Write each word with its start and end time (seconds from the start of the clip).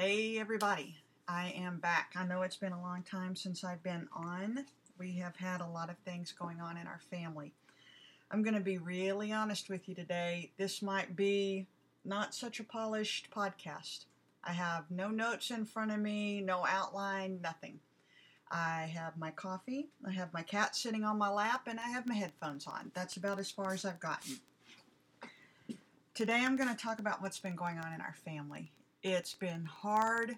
Hey, 0.00 0.38
everybody. 0.38 0.94
I 1.26 1.52
am 1.56 1.80
back. 1.80 2.12
I 2.14 2.24
know 2.24 2.42
it's 2.42 2.54
been 2.54 2.70
a 2.70 2.80
long 2.80 3.02
time 3.02 3.34
since 3.34 3.64
I've 3.64 3.82
been 3.82 4.06
on. 4.14 4.64
We 4.96 5.14
have 5.14 5.34
had 5.34 5.60
a 5.60 5.66
lot 5.66 5.90
of 5.90 5.98
things 6.04 6.30
going 6.30 6.60
on 6.60 6.76
in 6.76 6.86
our 6.86 7.00
family. 7.10 7.52
I'm 8.30 8.44
going 8.44 8.54
to 8.54 8.60
be 8.60 8.78
really 8.78 9.32
honest 9.32 9.68
with 9.68 9.88
you 9.88 9.96
today. 9.96 10.52
This 10.56 10.82
might 10.82 11.16
be 11.16 11.66
not 12.04 12.32
such 12.32 12.60
a 12.60 12.64
polished 12.64 13.28
podcast. 13.32 14.04
I 14.44 14.52
have 14.52 14.88
no 14.88 15.08
notes 15.08 15.50
in 15.50 15.64
front 15.64 15.90
of 15.90 15.98
me, 15.98 16.42
no 16.42 16.64
outline, 16.64 17.40
nothing. 17.42 17.80
I 18.52 18.92
have 18.94 19.18
my 19.18 19.32
coffee, 19.32 19.88
I 20.06 20.12
have 20.12 20.32
my 20.32 20.42
cat 20.42 20.76
sitting 20.76 21.02
on 21.02 21.18
my 21.18 21.28
lap, 21.28 21.62
and 21.66 21.80
I 21.80 21.88
have 21.88 22.06
my 22.06 22.14
headphones 22.14 22.68
on. 22.68 22.92
That's 22.94 23.16
about 23.16 23.40
as 23.40 23.50
far 23.50 23.72
as 23.72 23.84
I've 23.84 23.98
gotten. 23.98 24.38
Today 26.14 26.44
I'm 26.44 26.54
going 26.54 26.68
to 26.68 26.80
talk 26.80 27.00
about 27.00 27.20
what's 27.20 27.40
been 27.40 27.56
going 27.56 27.78
on 27.78 27.92
in 27.92 28.00
our 28.00 28.14
family. 28.24 28.70
It's 29.02 29.34
been 29.34 29.64
hard, 29.64 30.36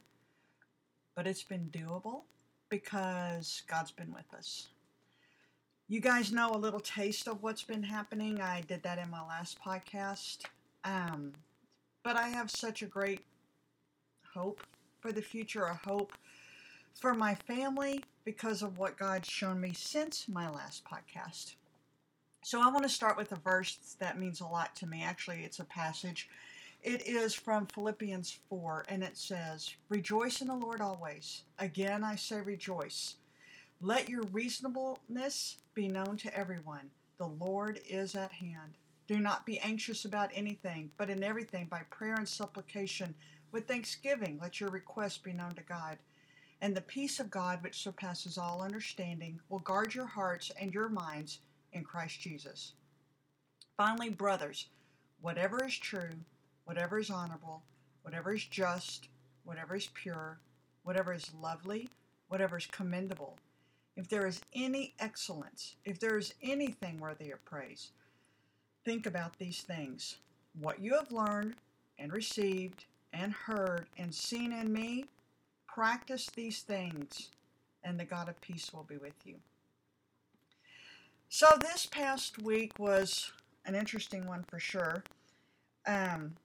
but 1.15 1.27
it's 1.27 1.43
been 1.43 1.71
doable 1.71 2.23
because 2.69 3.62
God's 3.67 3.91
been 3.91 4.12
with 4.12 4.33
us. 4.37 4.69
You 5.89 6.01
guys 6.01 6.30
know 6.30 6.53
a 6.53 6.57
little 6.57 6.81
taste 6.81 7.27
of 7.27 7.43
what's 7.43 7.62
been 7.62 7.83
happening. 7.83 8.41
I 8.41 8.61
did 8.61 8.83
that 8.83 8.98
in 8.98 9.11
my 9.11 9.27
last 9.27 9.59
podcast. 9.61 10.45
Um, 10.84 11.33
but 12.03 12.17
I 12.17 12.29
have 12.29 12.51
such 12.51 12.83
a 12.83 12.87
great 12.87 13.25
hope 14.34 14.61
for 15.01 15.11
the 15.11 15.23
future, 15.23 15.65
a 15.65 15.81
hope 15.84 16.12
for 16.95 17.15
my 17.15 17.34
family 17.34 18.05
because 18.25 18.62
of 18.62 18.79
what 18.79 18.98
God's 18.98 19.29
shown 19.29 19.61
me 19.61 19.73
since 19.75 20.29
my 20.29 20.48
last 20.51 20.84
podcast. 20.84 21.55
So 22.42 22.61
I 22.62 22.69
want 22.69 22.84
to 22.84 22.89
start 22.89 23.17
with 23.17 23.33
a 23.33 23.37
verse 23.37 23.97
that 23.98 24.19
means 24.19 24.41
a 24.41 24.47
lot 24.47 24.77
to 24.77 24.87
me. 24.87 25.03
Actually, 25.03 25.45
it's 25.45 25.59
a 25.59 25.65
passage. 25.65 26.29
It 26.83 27.07
is 27.07 27.34
from 27.34 27.66
Philippians 27.66 28.39
4, 28.48 28.87
and 28.89 29.02
it 29.02 29.19
says, 29.19 29.75
Rejoice 29.91 30.41
in 30.41 30.48
the 30.48 30.55
Lord 30.55 30.80
always. 30.80 31.43
Again, 31.59 32.03
I 32.03 32.16
say 32.16 32.41
rejoice. 32.41 33.17
Let 33.83 34.09
your 34.09 34.23
reasonableness 34.33 35.58
be 35.75 35.89
known 35.89 36.17
to 36.19 36.34
everyone. 36.34 36.91
The 37.19 37.27
Lord 37.27 37.81
is 37.86 38.14
at 38.14 38.33
hand. 38.33 38.78
Do 39.06 39.19
not 39.19 39.45
be 39.45 39.58
anxious 39.58 40.06
about 40.06 40.31
anything, 40.33 40.91
but 40.97 41.11
in 41.11 41.23
everything, 41.23 41.67
by 41.67 41.83
prayer 41.91 42.14
and 42.14 42.28
supplication, 42.28 43.14
with 43.53 43.67
thanksgiving, 43.67 44.39
let 44.41 44.61
your 44.61 44.70
requests 44.70 45.19
be 45.19 45.33
known 45.33 45.55
to 45.56 45.62
God. 45.62 45.98
And 46.62 46.75
the 46.75 46.83
peace 46.83 47.20
of 47.20 47.31
God, 47.31 47.62
which 47.62 47.83
surpasses 47.83 48.39
all 48.39 48.62
understanding, 48.62 49.41
will 49.48 49.58
guard 49.58 49.95
your 49.95 50.06
hearts 50.06 50.51
and 50.58 50.73
your 50.73 50.89
minds 50.89 51.41
in 51.73 51.84
Christ 51.84 52.20
Jesus. 52.20 52.73
Finally, 53.77 54.11
brothers, 54.11 54.69
whatever 55.20 55.64
is 55.64 55.77
true, 55.77 56.11
whatever 56.71 57.01
is 57.01 57.11
honorable, 57.11 57.65
whatever 58.03 58.33
is 58.33 58.45
just, 58.45 59.09
whatever 59.43 59.75
is 59.75 59.89
pure, 59.93 60.39
whatever 60.85 61.13
is 61.13 61.29
lovely, 61.43 61.89
whatever 62.29 62.57
is 62.57 62.67
commendable, 62.67 63.37
if 63.97 64.09
there 64.09 64.25
is 64.25 64.41
any 64.55 64.95
excellence, 65.01 65.75
if 65.85 65.98
there 65.98 66.17
is 66.17 66.33
anything 66.45 67.01
worthy 67.01 67.33
of 67.33 67.45
praise, 67.45 67.91
think 68.85 69.05
about 69.05 69.37
these 69.37 69.63
things. 69.63 70.19
What 70.61 70.79
you 70.79 70.95
have 70.95 71.11
learned 71.11 71.57
and 71.98 72.13
received 72.13 72.85
and 73.13 73.33
heard 73.33 73.87
and 73.98 74.15
seen 74.15 74.53
in 74.53 74.73
me, 74.73 75.07
practice 75.67 76.31
these 76.37 76.63
things, 76.63 77.31
and 77.83 77.98
the 77.98 78.05
God 78.05 78.29
of 78.29 78.41
peace 78.41 78.73
will 78.73 78.85
be 78.85 78.97
with 78.97 79.17
you. 79.25 79.35
So, 81.29 81.48
this 81.61 81.87
past 81.87 82.41
week 82.41 82.79
was 82.79 83.33
an 83.65 83.75
interesting 83.75 84.25
one 84.29 84.45
for 84.45 84.61
sure. 84.61 85.03
Um, 85.85 86.37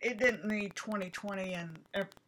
it 0.00 0.18
didn't 0.18 0.46
need 0.46 0.74
2020 0.76 1.54
and 1.54 1.78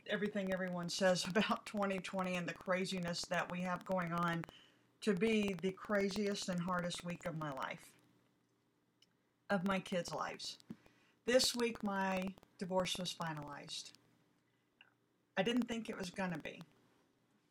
everything 0.09 0.53
everyone 0.53 0.89
says 0.89 1.25
about 1.29 1.65
2020 1.67 2.35
and 2.35 2.47
the 2.47 2.55
craziness 2.55 3.23
that 3.23 3.51
we 3.51 3.61
have 3.61 3.85
going 3.85 4.13
on 4.13 4.45
to 5.03 5.15
be 5.15 5.57
the 5.63 5.71
craziest 5.73 6.49
and 6.49 6.61
hardest 6.61 7.05
week 7.05 7.25
of 7.25 7.39
my 7.39 7.53
life, 7.53 7.91
of 9.49 9.65
my 9.65 9.81
kids' 9.81 10.13
lives. 10.13 10.59
This 11.27 11.55
week, 11.57 11.83
my 11.83 12.29
divorce 12.59 12.97
was 12.99 13.15
finalized. 13.15 13.93
I 15.39 15.43
didn't 15.43 15.69
think 15.69 15.89
it 15.89 15.99
was 15.99 16.11
going 16.11 16.33
to 16.33 16.39
be. 16.39 16.61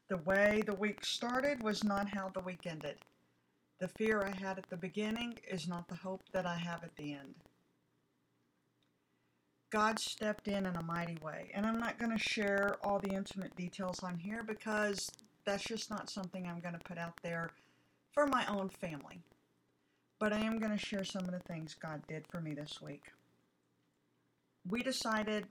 The 0.10 0.18
way 0.18 0.62
the 0.66 0.76
week 0.76 1.04
started 1.04 1.64
was 1.64 1.84
not 1.84 2.08
how 2.08 2.30
the 2.30 2.42
week 2.42 2.68
ended. 2.68 2.98
The 3.80 3.88
fear 3.88 4.22
I 4.22 4.40
had 4.40 4.58
at 4.58 4.70
the 4.70 4.78
beginning 4.78 5.40
is 5.50 5.68
not 5.68 5.88
the 5.88 5.96
hope 5.96 6.22
that 6.34 6.46
I 6.46 6.56
have 6.56 6.84
at 6.84 6.96
the 6.98 7.14
end. 7.14 7.34
God 9.70 10.00
stepped 10.00 10.48
in 10.48 10.66
in 10.66 10.76
a 10.76 10.84
mighty 10.84 11.18
way. 11.24 11.52
And 11.54 11.66
I'm 11.66 11.80
not 11.80 12.00
going 12.00 12.12
to 12.12 12.24
share 12.24 12.78
all 12.84 13.00
the 13.00 13.14
intimate 13.14 13.56
details 13.56 14.00
on 14.04 14.18
here 14.18 14.44
because 14.44 15.12
that's 15.46 15.64
just 15.64 15.90
not 15.90 16.10
something 16.10 16.48
I'm 16.48 16.60
going 16.60 16.74
to 16.74 16.80
put 16.80 16.98
out 16.98 17.20
there 17.22 17.52
for 18.14 18.26
my 18.26 18.46
own 18.48 18.70
family. 18.70 19.22
But 20.20 20.34
I 20.34 20.40
am 20.40 20.60
going 20.60 20.72
to 20.72 20.86
share 20.86 21.04
some 21.04 21.26
of 21.26 21.32
the 21.32 21.40
things 21.40 21.76
God 21.80 22.02
did 22.08 22.26
for 22.28 22.42
me 22.42 22.54
this 22.54 22.82
week. 22.82 23.04
We 24.68 24.84
decided 24.84 25.46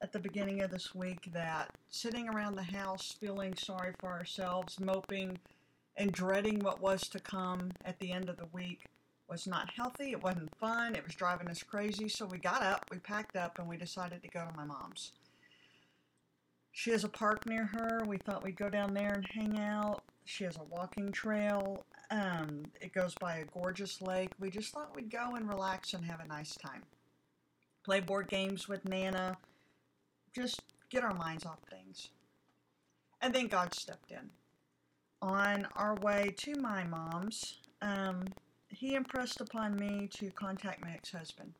at 0.00 0.12
the 0.12 0.18
beginning 0.18 0.62
of 0.62 0.70
this 0.70 0.94
week 0.94 1.30
that 1.32 1.70
sitting 1.90 2.28
around 2.28 2.54
the 2.54 2.62
house 2.62 3.14
feeling 3.20 3.54
sorry 3.54 3.92
for 3.98 4.10
ourselves, 4.10 4.80
moping, 4.80 5.38
and 5.96 6.12
dreading 6.12 6.60
what 6.60 6.80
was 6.80 7.02
to 7.08 7.20
come 7.20 7.72
at 7.84 7.98
the 7.98 8.12
end 8.12 8.28
of 8.28 8.38
the 8.38 8.48
week 8.52 8.86
was 9.30 9.46
not 9.46 9.70
healthy. 9.70 10.10
It 10.10 10.22
wasn't 10.22 10.54
fun. 10.58 10.94
It 10.94 11.04
was 11.04 11.14
driving 11.14 11.48
us 11.48 11.62
crazy. 11.62 12.08
So 12.08 12.26
we 12.26 12.38
got 12.38 12.62
up, 12.62 12.86
we 12.90 12.98
packed 12.98 13.36
up, 13.36 13.58
and 13.58 13.68
we 13.68 13.76
decided 13.76 14.22
to 14.22 14.28
go 14.28 14.44
to 14.44 14.56
my 14.56 14.64
mom's. 14.64 15.12
She 16.72 16.90
has 16.90 17.04
a 17.04 17.08
park 17.08 17.46
near 17.46 17.66
her. 17.66 18.02
We 18.06 18.18
thought 18.18 18.42
we'd 18.42 18.56
go 18.56 18.68
down 18.68 18.94
there 18.94 19.12
and 19.12 19.26
hang 19.26 19.58
out. 19.60 20.02
She 20.24 20.44
has 20.44 20.56
a 20.56 20.64
walking 20.64 21.12
trail. 21.12 21.84
Um, 22.10 22.64
it 22.80 22.92
goes 22.92 23.14
by 23.20 23.36
a 23.36 23.44
gorgeous 23.44 24.00
lake. 24.02 24.30
We 24.38 24.50
just 24.50 24.72
thought 24.72 24.94
we'd 24.94 25.10
go 25.10 25.34
and 25.36 25.48
relax 25.48 25.94
and 25.94 26.04
have 26.04 26.20
a 26.20 26.26
nice 26.26 26.54
time. 26.56 26.82
Play 27.84 28.00
board 28.00 28.28
games 28.28 28.68
with 28.68 28.84
Nana. 28.84 29.36
Just 30.34 30.62
get 30.90 31.02
our 31.02 31.14
minds 31.14 31.46
off 31.46 31.58
things. 31.70 32.10
And 33.20 33.34
then 33.34 33.48
God 33.48 33.74
stepped 33.74 34.10
in. 34.10 34.30
On 35.22 35.66
our 35.76 35.94
way 35.96 36.34
to 36.38 36.54
my 36.56 36.84
mom's, 36.84 37.58
um, 37.82 38.24
he 38.70 38.94
impressed 38.94 39.40
upon 39.40 39.76
me 39.76 40.08
to 40.14 40.30
contact 40.30 40.80
my 40.80 40.92
ex 40.92 41.10
husband. 41.12 41.52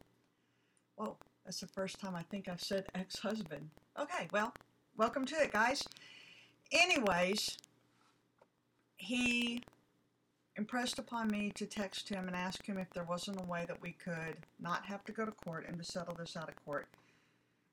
Whoa, 0.96 1.16
that's 1.44 1.60
the 1.60 1.66
first 1.66 2.00
time 2.00 2.14
I 2.14 2.22
think 2.22 2.48
I've 2.48 2.62
said 2.62 2.86
ex 2.94 3.18
husband. 3.18 3.68
Okay, 3.98 4.28
well, 4.32 4.54
welcome 4.96 5.24
to 5.26 5.34
it, 5.36 5.52
guys. 5.52 5.86
Anyways, 6.72 7.58
he 8.96 9.62
impressed 10.56 10.98
upon 10.98 11.28
me 11.28 11.50
to 11.56 11.66
text 11.66 12.08
him 12.08 12.26
and 12.26 12.36
ask 12.36 12.64
him 12.64 12.78
if 12.78 12.90
there 12.90 13.04
wasn't 13.04 13.40
a 13.40 13.44
way 13.44 13.64
that 13.66 13.80
we 13.82 13.92
could 13.92 14.36
not 14.60 14.84
have 14.84 15.04
to 15.04 15.12
go 15.12 15.24
to 15.24 15.32
court 15.32 15.66
and 15.66 15.78
to 15.78 15.84
settle 15.84 16.14
this 16.14 16.36
out 16.36 16.48
of 16.48 16.64
court. 16.64 16.86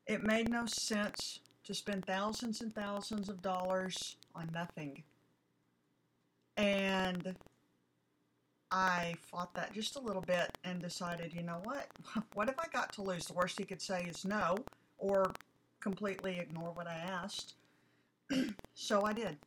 It 0.08 0.24
made 0.24 0.50
no 0.50 0.66
sense 0.66 1.42
to 1.66 1.74
spend 1.74 2.06
thousands 2.06 2.62
and 2.62 2.74
thousands 2.74 3.28
of 3.30 3.42
dollars 3.42 4.16
on 4.34 4.50
nothing. 4.54 5.04
And 6.56 7.36
I 8.72 9.16
fought 9.22 9.54
that 9.56 9.74
just 9.74 9.96
a 9.96 10.02
little 10.02 10.22
bit 10.22 10.58
and 10.64 10.82
decided, 10.82 11.34
you 11.34 11.44
know 11.44 11.62
what? 11.64 11.88
What 12.34 12.48
have 12.48 12.60
I 12.60 12.68
got 12.72 12.92
to 12.94 13.02
lose? 13.02 13.26
The 13.26 13.34
worst 13.34 13.58
he 13.58 13.66
could 13.66 13.82
say 13.82 14.04
is 14.04 14.26
no 14.26 14.58
or 14.98 15.32
completely 15.80 16.40
ignore 16.40 16.72
what 16.72 16.88
I 16.88 16.96
asked. 16.96 17.54
so 18.74 19.06
I 19.06 19.14
did. 19.14 19.38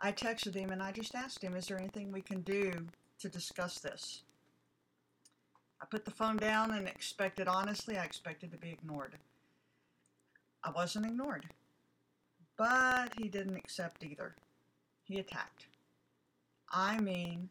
I 0.00 0.12
texted 0.12 0.54
him 0.54 0.70
and 0.70 0.82
I 0.82 0.92
just 0.92 1.14
asked 1.14 1.42
him, 1.42 1.54
is 1.54 1.66
there 1.66 1.78
anything 1.78 2.12
we 2.12 2.20
can 2.20 2.40
do 2.42 2.72
to 3.20 3.28
discuss 3.28 3.78
this? 3.78 4.22
I 5.80 5.84
put 5.86 6.04
the 6.04 6.10
phone 6.10 6.36
down 6.36 6.72
and 6.72 6.86
expected, 6.86 7.48
honestly, 7.48 7.96
I 7.96 8.04
expected 8.04 8.52
to 8.52 8.58
be 8.58 8.70
ignored. 8.70 9.14
I 10.62 10.70
wasn't 10.70 11.06
ignored. 11.06 11.46
But 12.56 13.14
he 13.16 13.28
didn't 13.28 13.56
accept 13.56 14.04
either. 14.04 14.36
He 15.04 15.18
attacked. 15.18 15.66
I 16.70 17.00
mean, 17.00 17.48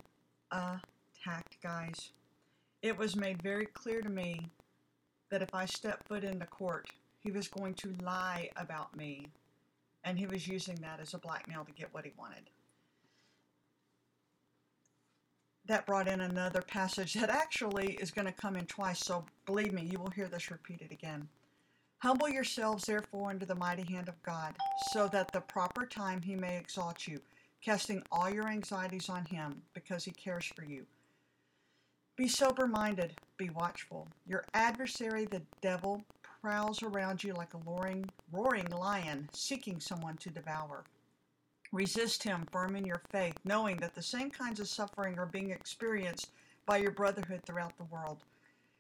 attacked, 0.52 0.78
guys. 1.62 2.12
It 2.82 2.98
was 2.98 3.16
made 3.16 3.42
very 3.42 3.66
clear 3.66 4.02
to 4.02 4.10
me 4.10 4.50
that 5.30 5.42
if 5.42 5.54
I 5.54 5.66
stepped 5.66 6.08
foot 6.08 6.24
into 6.24 6.46
court, 6.46 6.88
he 7.20 7.32
was 7.32 7.48
going 7.48 7.76
to 7.76 7.94
lie 8.04 8.50
about 8.58 8.96
me, 8.98 9.28
and 10.04 10.18
he 10.18 10.26
was 10.26 10.48
using 10.48 10.76
that 10.76 11.00
as 11.00 11.14
a 11.14 11.20
blackmail 11.20 11.64
to 11.66 11.72
get 11.72 11.94
what 11.94 12.06
he 12.06 12.12
wanted. 12.18 12.50
That 15.68 15.86
brought 15.86 16.08
in 16.08 16.22
another 16.22 16.62
passage 16.62 17.14
that 17.14 17.30
actually 17.30 17.94
is 17.94 18.12
going 18.12 18.26
to 18.26 18.32
come 18.32 18.56
in 18.56 18.66
twice, 18.66 19.00
so 19.00 19.24
believe 19.46 19.74
me, 19.74 19.84
you 19.84 20.00
will 20.00 20.10
hear 20.10 20.28
this 20.28 20.50
repeated 20.50 20.92
again. 20.92 21.28
Humble 22.00 22.30
yourselves, 22.30 22.86
therefore, 22.86 23.30
under 23.30 23.46
the 23.46 23.56
mighty 23.56 23.84
hand 23.84 24.10
of 24.10 24.22
God, 24.24 24.56
so 24.92 25.08
that 25.10 25.32
the 25.32 25.42
proper 25.42 25.86
time 25.86 26.20
he 26.20 26.36
may 26.36 26.58
exalt 26.58 27.08
you 27.08 27.22
casting 27.62 28.02
all 28.12 28.30
your 28.30 28.48
anxieties 28.48 29.10
on 29.10 29.24
Him 29.26 29.62
because 29.74 30.04
He 30.04 30.12
cares 30.12 30.46
for 30.46 30.64
you. 30.64 30.86
Be 32.16 32.28
sober 32.28 32.68
minded, 32.68 33.14
be 33.38 33.50
watchful. 33.50 34.08
Your 34.28 34.46
adversary, 34.54 35.26
the 35.26 35.42
devil, 35.62 36.04
prowls 36.42 36.84
around 36.84 37.24
you 37.24 37.34
like 37.34 37.54
a 37.54 37.70
roaring, 37.70 38.10
roaring 38.32 38.70
lion 38.70 39.30
seeking 39.34 39.80
someone 39.80 40.18
to 40.18 40.30
devour. 40.30 40.84
Resist 41.72 42.24
him 42.24 42.46
firm 42.52 42.76
in 42.76 42.86
your 42.86 43.02
faith, 43.12 43.36
knowing 43.46 43.78
that 43.78 43.96
the 43.96 44.04
same 44.04 44.30
kinds 44.30 44.60
of 44.60 44.68
suffering 44.68 45.18
are 45.18 45.26
being 45.26 45.52
experienced 45.52 46.32
by 46.66 46.78
your 46.78 46.92
brotherhood 46.92 47.42
throughout 47.46 47.78
the 47.78 47.86
world. 47.86 48.24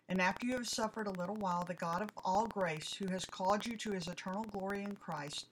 And 0.09 0.21
after 0.21 0.45
you 0.45 0.53
have 0.53 0.67
suffered 0.67 1.07
a 1.07 1.11
little 1.11 1.37
while, 1.37 1.63
the 1.63 1.73
God 1.73 2.01
of 2.01 2.09
all 2.25 2.47
grace, 2.47 2.93
who 2.93 3.07
has 3.07 3.23
called 3.25 3.65
you 3.65 3.77
to 3.77 3.91
his 3.91 4.09
eternal 4.09 4.43
glory 4.43 4.83
in 4.83 4.95
Christ, 4.97 5.45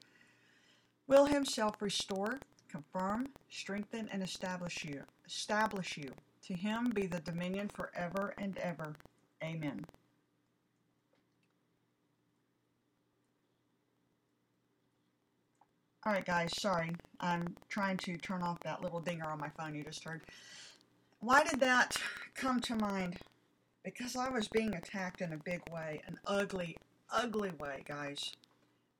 will 1.08 1.26
himself 1.26 1.82
restore, 1.82 2.40
confirm, 2.70 3.30
strengthen, 3.50 4.10
and 4.12 4.22
establish 4.22 4.84
you. 4.84 5.04
Establish 5.26 5.98
you. 5.98 6.12
To 6.50 6.56
him 6.56 6.90
be 6.90 7.06
the 7.06 7.20
dominion 7.20 7.70
forever 7.70 8.34
and 8.40 8.58
ever. 8.58 8.96
Amen. 9.44 9.86
All 16.04 16.12
right, 16.12 16.26
guys, 16.26 16.52
sorry. 16.60 16.90
I'm 17.20 17.56
trying 17.70 17.98
to 17.98 18.18
turn 18.18 18.42
off 18.42 18.60
that 18.62 18.82
little 18.82 19.00
dinger 19.00 19.26
on 19.26 19.38
my 19.38 19.50
phone 19.50 19.76
you 19.76 19.84
just 19.84 20.04
heard. 20.04 20.22
Why 21.20 21.44
did 21.44 21.60
that 21.60 21.96
come 22.34 22.60
to 22.62 22.76
mind? 22.76 23.18
Because 23.84 24.16
I 24.16 24.30
was 24.30 24.48
being 24.48 24.74
attacked 24.74 25.22
in 25.22 25.34
a 25.34 25.38
big 25.38 25.62
way, 25.72 26.02
an 26.08 26.18
ugly, 26.26 26.78
ugly 27.12 27.52
way, 27.60 27.84
guys. 27.86 28.34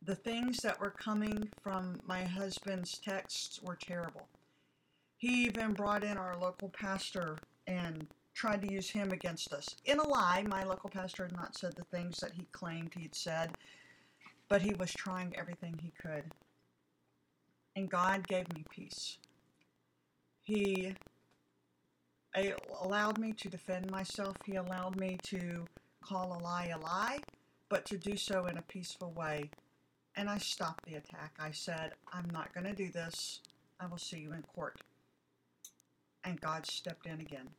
The 0.04 0.14
things 0.14 0.58
that 0.58 0.80
were 0.80 0.92
coming 0.92 1.50
from 1.64 2.00
my 2.06 2.26
husband's 2.26 3.00
texts 3.00 3.60
were 3.64 3.76
terrible. 3.76 4.28
He 5.20 5.44
even 5.44 5.74
brought 5.74 6.06
in 6.06 6.18
our 6.18 6.38
local 6.38 6.70
pastor 6.70 7.38
and 7.68 8.08
tried 8.34 8.62
to 8.62 8.72
use 8.72 8.90
him 8.90 9.12
against 9.12 9.52
us. 9.54 9.76
In 9.84 10.00
a 10.00 10.08
lie, 10.08 10.46
my 10.48 10.64
local 10.64 10.90
pastor 10.90 11.26
had 11.26 11.36
not 11.36 11.58
said 11.58 11.76
the 11.76 11.84
things 11.84 12.20
that 12.22 12.32
he 12.32 12.48
claimed 12.54 12.94
he'd 12.98 13.14
said, 13.14 13.52
but 14.48 14.62
he 14.62 14.74
was 14.74 14.94
trying 14.94 15.36
everything 15.36 15.78
he 15.84 15.92
could. 16.02 16.24
And 17.76 17.90
God 17.90 18.28
gave 18.30 18.52
me 18.54 18.64
peace. 18.70 19.18
He 20.42 20.96
allowed 22.82 23.18
me 23.18 23.34
to 23.34 23.50
defend 23.50 23.92
myself. 23.92 24.38
He 24.46 24.56
allowed 24.56 24.98
me 24.98 25.18
to 25.24 25.66
call 26.02 26.32
a 26.32 26.40
lie 26.42 26.72
a 26.74 26.80
lie, 26.80 27.20
but 27.68 27.86
to 27.88 27.98
do 27.98 28.16
so 28.16 28.46
in 28.46 28.58
a 28.58 28.62
peaceful 28.62 29.12
way. 29.12 29.50
And 30.16 30.30
I 30.30 30.38
stopped 30.38 30.86
the 30.86 30.96
attack. 30.96 31.34
I 31.38 31.52
said, 31.52 31.92
I'm 32.14 32.30
not 32.32 32.54
going 32.54 32.66
to 32.66 32.74
do 32.74 32.90
this. 32.90 33.42
I 33.82 33.88
will 33.88 33.98
see 33.98 34.20
you 34.20 34.32
in 34.32 34.44
court. 34.44 34.80
And 36.24 36.40
God 36.42 36.66
stepped 36.66 37.06
in 37.06 37.22
again. 37.22 37.50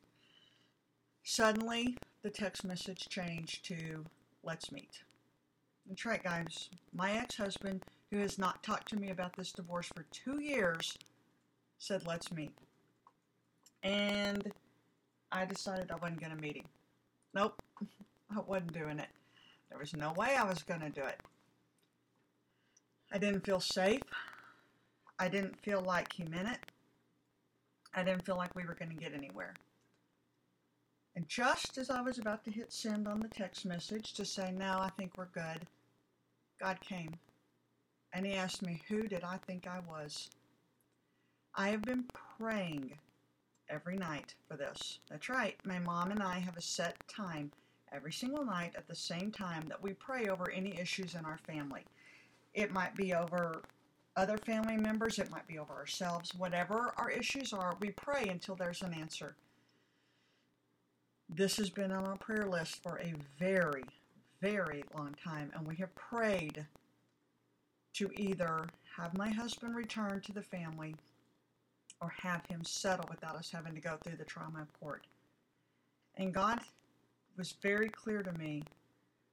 Suddenly, 1.22 1.96
the 2.22 2.30
text 2.30 2.64
message 2.64 3.08
changed 3.08 3.64
to, 3.66 4.04
let's 4.42 4.72
meet. 4.72 5.02
That's 5.88 6.04
right, 6.04 6.22
guys. 6.22 6.68
My 6.94 7.12
ex 7.12 7.36
husband, 7.36 7.84
who 8.10 8.18
has 8.18 8.38
not 8.38 8.62
talked 8.62 8.88
to 8.90 8.96
me 8.96 9.10
about 9.10 9.36
this 9.36 9.52
divorce 9.52 9.88
for 9.94 10.04
two 10.10 10.40
years, 10.40 10.96
said, 11.78 12.06
let's 12.06 12.32
meet. 12.32 12.52
And 13.82 14.52
I 15.32 15.44
decided 15.44 15.90
I 15.90 15.96
wasn't 15.96 16.20
going 16.20 16.36
to 16.36 16.40
meet 16.40 16.56
him. 16.56 16.66
Nope, 17.34 17.62
I 18.36 18.40
wasn't 18.40 18.72
doing 18.72 18.98
it. 18.98 19.08
There 19.68 19.78
was 19.78 19.94
no 19.94 20.12
way 20.12 20.36
I 20.36 20.44
was 20.44 20.62
going 20.62 20.80
to 20.80 20.90
do 20.90 21.02
it. 21.02 21.20
I 23.12 23.18
didn't 23.18 23.44
feel 23.44 23.60
safe. 23.60 24.02
I 25.18 25.28
didn't 25.28 25.60
feel 25.62 25.80
like 25.80 26.12
he 26.12 26.24
meant 26.24 26.48
it. 26.48 26.58
I 27.94 28.04
didn't 28.04 28.24
feel 28.24 28.36
like 28.36 28.54
we 28.54 28.64
were 28.64 28.74
going 28.74 28.90
to 28.90 29.02
get 29.02 29.14
anywhere. 29.14 29.54
And 31.16 31.28
just 31.28 31.76
as 31.76 31.90
I 31.90 32.00
was 32.00 32.18
about 32.18 32.44
to 32.44 32.50
hit 32.50 32.72
send 32.72 33.08
on 33.08 33.20
the 33.20 33.28
text 33.28 33.66
message 33.66 34.14
to 34.14 34.24
say, 34.24 34.52
now 34.52 34.80
I 34.80 34.90
think 34.90 35.12
we're 35.16 35.26
good, 35.26 35.66
God 36.60 36.80
came. 36.80 37.14
And 38.12 38.26
he 38.26 38.34
asked 38.34 38.62
me, 38.62 38.82
who 38.88 39.02
did 39.08 39.24
I 39.24 39.38
think 39.38 39.66
I 39.66 39.80
was? 39.80 40.30
I 41.54 41.68
have 41.70 41.82
been 41.82 42.04
praying 42.38 42.92
every 43.68 43.96
night 43.96 44.34
for 44.48 44.56
this. 44.56 45.00
That's 45.10 45.28
right, 45.28 45.56
my 45.64 45.78
mom 45.80 46.10
and 46.10 46.22
I 46.22 46.38
have 46.38 46.56
a 46.56 46.62
set 46.62 46.96
time 47.08 47.50
every 47.92 48.12
single 48.12 48.44
night 48.44 48.74
at 48.76 48.86
the 48.86 48.94
same 48.94 49.32
time 49.32 49.64
that 49.68 49.82
we 49.82 49.92
pray 49.94 50.28
over 50.28 50.50
any 50.50 50.78
issues 50.78 51.14
in 51.16 51.24
our 51.24 51.38
family. 51.38 51.84
It 52.54 52.72
might 52.72 52.94
be 52.96 53.14
over 53.14 53.62
other 54.20 54.36
family 54.36 54.76
members, 54.76 55.18
it 55.18 55.30
might 55.30 55.46
be 55.48 55.58
over 55.58 55.72
ourselves. 55.72 56.34
Whatever 56.34 56.92
our 56.98 57.10
issues 57.10 57.52
are, 57.52 57.74
we 57.80 57.90
pray 57.90 58.28
until 58.28 58.54
there's 58.54 58.82
an 58.82 58.92
answer. 58.92 59.34
This 61.28 61.56
has 61.56 61.70
been 61.70 61.90
on 61.90 62.04
our 62.04 62.16
prayer 62.16 62.46
list 62.46 62.82
for 62.82 62.98
a 62.98 63.14
very, 63.38 63.84
very 64.42 64.84
long 64.96 65.14
time, 65.24 65.50
and 65.56 65.66
we 65.66 65.76
have 65.76 65.94
prayed 65.94 66.66
to 67.94 68.10
either 68.16 68.66
have 68.96 69.16
my 69.16 69.30
husband 69.30 69.74
return 69.74 70.20
to 70.20 70.32
the 70.32 70.42
family 70.42 70.94
or 72.02 72.12
have 72.22 72.44
him 72.46 72.62
settle 72.62 73.06
without 73.08 73.36
us 73.36 73.50
having 73.50 73.74
to 73.74 73.80
go 73.80 73.96
through 74.02 74.16
the 74.16 74.24
trauma 74.24 74.66
court. 74.80 75.06
And 76.16 76.34
God 76.34 76.60
was 77.38 77.54
very 77.62 77.88
clear 77.88 78.22
to 78.22 78.32
me 78.32 78.62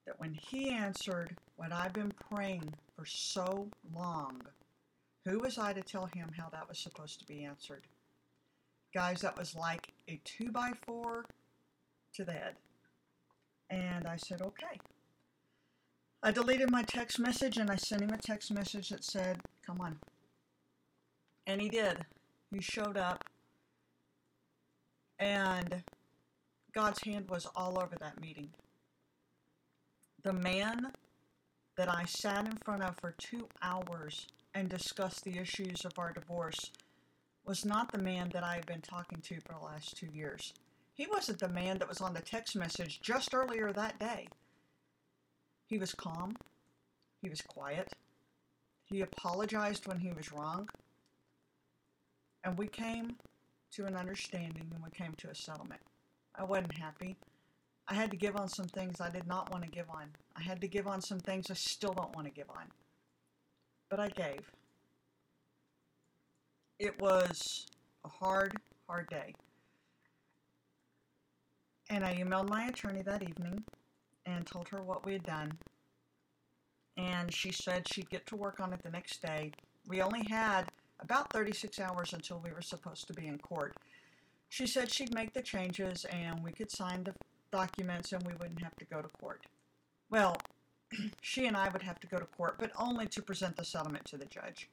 that 0.06 0.20
when 0.20 0.34
He 0.34 0.70
answered 0.70 1.36
what 1.58 1.72
I've 1.72 1.94
been 1.94 2.14
praying 2.32 2.74
for 2.96 3.06
so 3.06 3.70
long, 3.94 4.42
who 5.28 5.40
was 5.40 5.58
I 5.58 5.74
to 5.74 5.82
tell 5.82 6.06
Him 6.06 6.30
how 6.38 6.50
that 6.50 6.68
was 6.68 6.80
supposed 6.80 7.20
to 7.20 7.26
be 7.26 7.44
answered? 7.44 7.84
Guys, 8.94 9.22
that 9.22 9.38
was 9.38 9.56
like 9.56 9.94
a 10.08 10.20
two 10.24 10.52
by 10.52 10.72
four 10.86 11.26
to 12.14 12.24
the 12.24 12.32
head. 12.32 12.56
And 13.70 14.08
I 14.08 14.16
said, 14.16 14.42
okay. 14.42 14.80
I 16.24 16.32
deleted 16.32 16.72
my 16.72 16.84
text 16.84 17.20
message 17.20 17.58
and 17.58 17.70
I 17.70 17.76
sent 17.76 18.02
him 18.02 18.10
a 18.10 18.18
text 18.18 18.52
message 18.52 18.90
that 18.90 19.04
said, 19.04 19.40
come 19.66 19.82
on. 19.82 19.98
And 21.46 21.62
he 21.62 21.70
did. 21.70 22.06
He 22.52 22.62
showed 22.62 22.98
up. 22.98 23.24
And 25.20 25.84
God's 26.74 27.04
hand 27.04 27.30
was 27.30 27.48
all 27.56 27.78
over 27.78 27.96
that 28.00 28.20
meeting. 28.22 28.50
The 30.24 30.34
man 30.34 30.92
that 31.78 31.90
I 31.90 32.06
sat 32.06 32.46
in 32.46 32.58
front 32.58 32.84
of 32.84 32.96
for 33.00 33.14
two 33.18 33.48
hours 33.62 34.28
and 34.58 34.70
discussed 34.70 35.24
the 35.24 35.38
issues 35.38 35.86
of 35.86 36.00
our 36.00 36.12
divorce 36.12 36.72
was 37.46 37.64
not 37.64 37.92
the 37.92 38.00
man 38.00 38.30
that 38.34 38.44
I 38.44 38.56
had 38.56 38.66
been 38.66 38.82
talking 38.82 39.22
to 39.22 39.40
for 39.40 39.54
the 39.54 39.64
last 39.64 39.96
two 39.96 40.08
years. 40.08 40.52
He 40.96 41.06
wasn't 41.06 41.38
the 41.38 41.48
man 41.48 41.78
that 41.78 41.88
was 41.88 42.02
on 42.02 42.16
the 42.16 42.22
text 42.22 42.56
message 42.56 43.00
just 43.00 43.36
earlier 43.36 43.72
that 43.72 44.00
day. 44.00 44.28
He 45.68 45.78
was 45.78 45.94
calm. 45.94 46.36
He 47.22 47.30
was 47.30 47.40
quiet. 47.42 47.94
He 48.86 49.02
apologized 49.02 49.86
when 49.86 50.00
he 50.00 50.12
was 50.12 50.34
wrong. 50.34 50.68
And 52.44 52.58
we 52.58 52.68
came 52.68 53.16
to 53.74 53.86
an 53.86 53.96
understanding 53.96 54.72
and 54.74 54.84
we 54.84 54.90
came 54.90 55.14
to 55.20 55.30
a 55.30 55.36
settlement. 55.36 55.82
I 56.34 56.46
wasn't 56.46 56.76
happy. 56.76 57.16
I 57.88 57.94
had 57.94 58.10
to 58.10 58.18
give 58.18 58.36
on 58.36 58.50
some 58.50 58.68
things 58.68 59.00
I 59.00 59.12
did 59.12 59.28
not 59.28 59.52
want 59.52 59.66
to 59.66 59.70
give 59.70 59.90
on. 59.92 60.08
I 60.36 60.42
had 60.42 60.62
to 60.62 60.68
give 60.68 60.88
on 60.88 61.02
some 61.02 61.20
things 61.20 61.52
I 61.52 61.54
still 61.54 61.94
don't 61.94 62.16
want 62.16 62.26
to 62.26 62.34
give 62.34 62.50
on. 62.50 62.72
But 63.90 64.00
I 64.00 64.10
gave. 64.10 64.52
It 66.80 67.00
was 67.02 67.66
a 68.06 68.10
hard, 68.10 68.56
hard 68.88 69.08
day. 69.10 69.34
And 71.90 72.04
I 72.04 72.16
emailed 72.16 72.50
my 72.50 72.66
attorney 72.66 73.02
that 73.04 73.24
evening 73.24 73.64
and 74.26 74.46
told 74.46 74.68
her 74.70 74.84
what 74.84 75.06
we 75.06 75.14
had 75.14 75.24
done. 75.24 75.58
And 76.98 77.34
she 77.34 77.52
said 77.52 77.88
she'd 77.88 78.10
get 78.10 78.26
to 78.28 78.36
work 78.36 78.60
on 78.60 78.74
it 78.74 78.84
the 78.84 78.90
next 78.90 79.22
day. 79.22 79.52
We 79.88 80.02
only 80.02 80.24
had 80.30 80.70
about 81.00 81.32
36 81.32 81.80
hours 81.80 82.14
until 82.14 82.42
we 82.44 82.52
were 82.52 82.62
supposed 82.62 83.08
to 83.08 83.14
be 83.14 83.28
in 83.28 83.38
court. 83.38 83.76
She 84.50 84.68
said 84.68 84.92
she'd 84.92 85.14
make 85.14 85.34
the 85.34 85.42
changes 85.42 86.06
and 86.06 86.44
we 86.44 86.52
could 86.52 86.72
sign 86.72 87.04
the 87.04 87.14
documents 87.52 88.12
and 88.12 88.24
we 88.24 88.34
wouldn't 88.34 88.62
have 88.62 88.76
to 88.78 88.86
go 88.86 89.02
to 89.02 89.08
court. 89.20 89.46
Well, 90.10 90.38
she 91.22 91.46
and 91.46 91.58
I 91.58 91.70
would 91.70 91.82
have 91.84 92.00
to 92.00 92.08
go 92.08 92.18
to 92.18 92.26
court, 92.26 92.56
but 92.60 92.72
only 92.78 93.08
to 93.08 93.22
present 93.22 93.58
the 93.58 93.66
settlement 93.66 94.06
to 94.06 94.18
the 94.18 94.26
judge. 94.26 94.70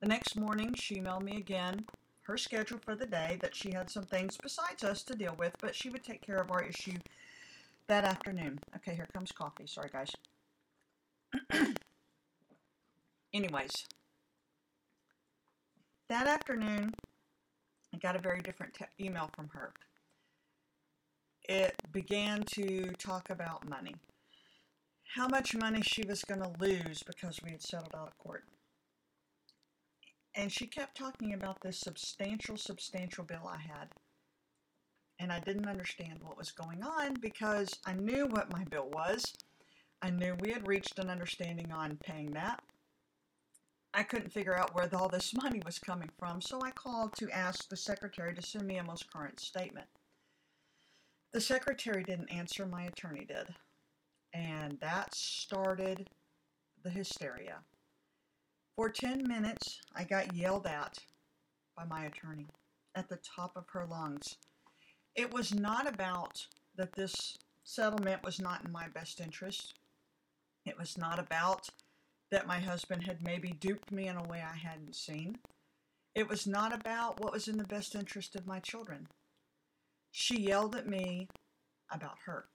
The 0.00 0.08
next 0.08 0.36
morning, 0.36 0.74
she 0.74 0.96
emailed 0.96 1.22
me 1.22 1.36
again 1.36 1.84
her 2.30 2.38
schedule 2.38 2.78
for 2.78 2.94
the 2.94 3.06
day, 3.06 3.38
that 3.40 3.56
she 3.56 3.72
had 3.72 3.90
some 3.90 4.04
things 4.04 4.38
besides 4.40 4.84
us 4.84 5.02
to 5.02 5.16
deal 5.16 5.34
with, 5.36 5.52
but 5.60 5.74
she 5.74 5.90
would 5.90 6.04
take 6.04 6.22
care 6.22 6.36
of 6.36 6.52
our 6.52 6.62
issue 6.62 6.96
that 7.88 8.04
afternoon. 8.04 8.60
Okay, 8.76 8.94
here 8.94 9.08
comes 9.12 9.32
coffee. 9.32 9.66
Sorry, 9.66 9.90
guys. 9.92 10.12
Anyways, 13.34 13.86
that 16.08 16.28
afternoon, 16.28 16.94
I 17.92 17.96
got 17.96 18.14
a 18.14 18.20
very 18.20 18.40
different 18.40 18.74
te- 18.74 19.04
email 19.04 19.28
from 19.34 19.48
her. 19.48 19.72
It 21.50 21.76
began 21.92 22.44
to 22.54 22.94
talk 22.98 23.28
about 23.30 23.68
money. 23.68 23.94
How 25.16 25.28
much 25.28 25.54
money 25.54 25.82
she 25.82 26.04
was 26.04 26.24
going 26.24 26.40
to 26.42 26.52
lose 26.58 27.02
because 27.02 27.42
we 27.42 27.50
had 27.50 27.62
settled 27.62 27.94
out 27.94 28.08
of 28.08 28.18
court. 28.18 28.44
And 30.34 30.52
she 30.52 30.66
kept 30.66 30.96
talking 30.96 31.34
about 31.34 31.60
this 31.62 31.78
substantial, 31.80 32.56
substantial 32.56 33.24
bill 33.24 33.46
I 33.48 33.58
had. 33.58 33.90
and 35.20 35.32
I 35.32 35.40
didn't 35.40 35.68
understand 35.68 36.20
what 36.22 36.38
was 36.38 36.52
going 36.52 36.82
on 36.82 37.14
because 37.20 37.78
I 37.86 37.94
knew 37.94 38.26
what 38.26 38.52
my 38.52 38.64
bill 38.64 38.90
was. 38.90 39.24
I 40.02 40.10
knew 40.10 40.36
we 40.40 40.52
had 40.52 40.68
reached 40.68 40.98
an 40.98 41.10
understanding 41.10 41.72
on 41.72 41.98
paying 41.98 42.32
that. 42.32 42.62
I 43.94 44.04
couldn't 44.04 44.32
figure 44.32 44.56
out 44.56 44.74
where 44.74 44.88
all 44.94 45.08
this 45.10 45.34
money 45.42 45.62
was 45.66 45.78
coming 45.78 46.10
from, 46.18 46.40
so 46.42 46.60
I 46.64 46.72
called 46.72 47.16
to 47.16 47.30
ask 47.30 47.68
the 47.68 47.76
secretary 47.76 48.34
to 48.34 48.42
send 48.42 48.66
me 48.66 48.78
a 48.78 48.84
most 48.84 49.12
current 49.12 49.40
statement. 49.40 49.88
The 51.32 51.40
secretary 51.40 52.02
didn't 52.02 52.32
answer, 52.32 52.66
my 52.66 52.84
attorney 52.84 53.24
did. 53.24 53.54
And 54.32 54.78
that 54.80 55.14
started 55.14 56.08
the 56.82 56.90
hysteria. 56.90 57.58
For 58.76 58.88
10 58.88 59.28
minutes, 59.28 59.80
I 59.94 60.04
got 60.04 60.34
yelled 60.34 60.66
at 60.66 60.98
by 61.76 61.84
my 61.84 62.04
attorney 62.06 62.46
at 62.96 63.08
the 63.08 63.18
top 63.18 63.56
of 63.56 63.68
her 63.72 63.86
lungs. 63.86 64.36
It 65.14 65.32
was 65.32 65.54
not 65.54 65.86
about 65.86 66.46
that 66.76 66.94
this 66.94 67.36
settlement 67.62 68.24
was 68.24 68.40
not 68.40 68.64
in 68.64 68.72
my 68.72 68.88
best 68.88 69.20
interest. 69.20 69.74
It 70.66 70.78
was 70.78 70.98
not 70.98 71.18
about 71.18 71.68
that 72.30 72.46
my 72.46 72.58
husband 72.58 73.04
had 73.04 73.22
maybe 73.22 73.52
duped 73.52 73.92
me 73.92 74.08
in 74.08 74.16
a 74.16 74.24
way 74.24 74.42
I 74.42 74.56
hadn't 74.56 74.96
seen. 74.96 75.38
It 76.14 76.28
was 76.28 76.46
not 76.46 76.72
about 76.72 77.20
what 77.20 77.32
was 77.32 77.48
in 77.48 77.58
the 77.58 77.64
best 77.64 77.94
interest 77.94 78.34
of 78.34 78.46
my 78.46 78.58
children. 78.58 79.08
She 80.10 80.40
yelled 80.40 80.76
at 80.76 80.86
me 80.86 81.28
about 81.90 82.18
her. 82.26 82.48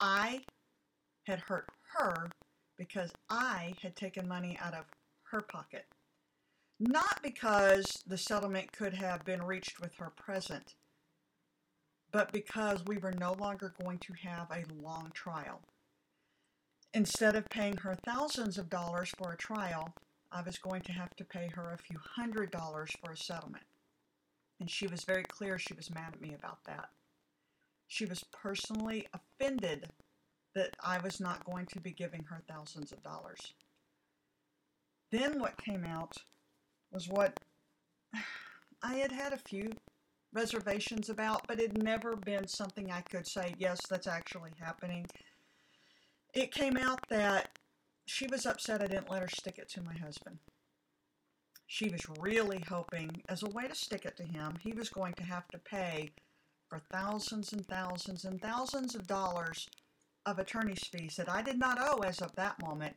I 0.00 0.44
had 1.26 1.40
hurt 1.40 1.68
her 1.94 2.30
because 2.76 3.12
I 3.28 3.74
had 3.82 3.96
taken 3.96 4.26
money 4.26 4.58
out 4.60 4.74
of 4.74 4.86
her 5.24 5.40
pocket. 5.40 5.86
Not 6.78 7.22
because 7.22 8.02
the 8.06 8.16
settlement 8.16 8.72
could 8.72 8.94
have 8.94 9.24
been 9.24 9.42
reached 9.42 9.80
with 9.80 9.94
her 9.96 10.10
present, 10.10 10.74
but 12.10 12.32
because 12.32 12.84
we 12.86 12.96
were 12.96 13.12
no 13.12 13.34
longer 13.34 13.74
going 13.82 13.98
to 13.98 14.14
have 14.14 14.50
a 14.50 14.64
long 14.82 15.10
trial. 15.12 15.60
Instead 16.94 17.36
of 17.36 17.48
paying 17.50 17.76
her 17.76 17.94
thousands 17.94 18.58
of 18.58 18.70
dollars 18.70 19.12
for 19.16 19.32
a 19.32 19.36
trial, 19.36 19.94
I 20.32 20.42
was 20.42 20.58
going 20.58 20.82
to 20.82 20.92
have 20.92 21.14
to 21.16 21.24
pay 21.24 21.48
her 21.54 21.70
a 21.72 21.78
few 21.78 21.98
hundred 21.98 22.50
dollars 22.50 22.90
for 23.04 23.12
a 23.12 23.16
settlement. 23.16 23.64
And 24.60 24.70
she 24.70 24.86
was 24.86 25.04
very 25.04 25.24
clear 25.24 25.58
she 25.58 25.74
was 25.74 25.92
mad 25.92 26.12
at 26.14 26.20
me 26.20 26.34
about 26.34 26.64
that. 26.66 26.90
She 27.88 28.04
was 28.04 28.24
personally 28.30 29.08
offended 29.14 29.88
that 30.54 30.76
I 30.84 30.98
was 30.98 31.20
not 31.20 31.44
going 31.44 31.66
to 31.66 31.80
be 31.80 31.92
giving 31.92 32.24
her 32.24 32.42
thousands 32.48 32.92
of 32.92 33.02
dollars. 33.02 33.54
Then 35.10 35.40
what 35.40 35.56
came 35.56 35.84
out 35.84 36.16
was 36.92 37.08
what 37.08 37.40
I 38.82 38.94
had 38.94 39.12
had 39.12 39.32
a 39.32 39.38
few 39.38 39.72
reservations 40.32 41.08
about, 41.08 41.46
but 41.48 41.58
it 41.58 41.72
had 41.72 41.82
never 41.82 42.14
been 42.16 42.46
something 42.46 42.92
I 42.92 43.00
could 43.00 43.26
say, 43.26 43.54
yes, 43.58 43.80
that's 43.88 44.06
actually 44.06 44.52
happening 44.60 45.06
it 46.34 46.52
came 46.52 46.76
out 46.76 47.08
that 47.08 47.58
she 48.06 48.26
was 48.26 48.46
upset 48.46 48.82
I 48.82 48.86
didn't 48.86 49.10
let 49.10 49.22
her 49.22 49.28
stick 49.28 49.58
it 49.58 49.68
to 49.70 49.82
my 49.82 49.94
husband. 49.94 50.38
She 51.72 51.88
was 51.88 52.04
really 52.18 52.64
hoping, 52.68 53.22
as 53.28 53.44
a 53.44 53.48
way 53.48 53.68
to 53.68 53.76
stick 53.76 54.04
it 54.04 54.16
to 54.16 54.24
him, 54.24 54.56
he 54.60 54.72
was 54.72 54.88
going 54.88 55.12
to 55.14 55.22
have 55.22 55.46
to 55.52 55.58
pay 55.58 56.10
for 56.68 56.80
thousands 56.90 57.52
and 57.52 57.64
thousands 57.64 58.24
and 58.24 58.42
thousands 58.42 58.96
of 58.96 59.06
dollars 59.06 59.68
of 60.26 60.40
attorney's 60.40 60.82
fees 60.82 61.14
that 61.14 61.28
I 61.28 61.42
did 61.42 61.60
not 61.60 61.78
owe 61.80 62.00
as 62.00 62.20
of 62.20 62.34
that 62.34 62.60
moment. 62.60 62.96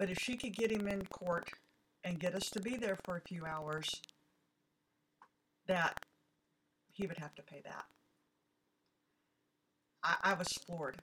But 0.00 0.10
if 0.10 0.18
she 0.18 0.36
could 0.36 0.56
get 0.56 0.72
him 0.72 0.88
in 0.88 1.06
court 1.06 1.48
and 2.02 2.18
get 2.18 2.34
us 2.34 2.50
to 2.50 2.60
be 2.60 2.76
there 2.76 2.98
for 3.04 3.18
a 3.18 3.28
few 3.28 3.46
hours, 3.46 4.02
that 5.68 5.96
he 6.92 7.06
would 7.06 7.18
have 7.18 7.36
to 7.36 7.42
pay 7.44 7.62
that. 7.64 7.84
I, 10.02 10.32
I 10.32 10.34
was 10.34 10.48
floored 10.48 10.96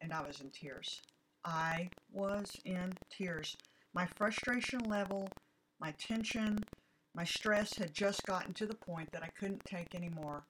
and 0.00 0.12
I 0.12 0.26
was 0.26 0.40
in 0.40 0.50
tears. 0.50 1.00
I 1.44 1.90
was 2.12 2.50
in 2.64 2.94
tears. 3.08 3.56
My 3.94 4.08
frustration 4.16 4.80
level, 4.80 5.28
my 5.84 5.92
tension, 5.98 6.58
my 7.14 7.24
stress 7.24 7.76
had 7.76 7.92
just 7.92 8.22
gotten 8.24 8.54
to 8.54 8.64
the 8.64 8.74
point 8.74 9.12
that 9.12 9.22
I 9.22 9.28
couldn't 9.38 9.62
take 9.66 9.94
anymore, 9.94 10.42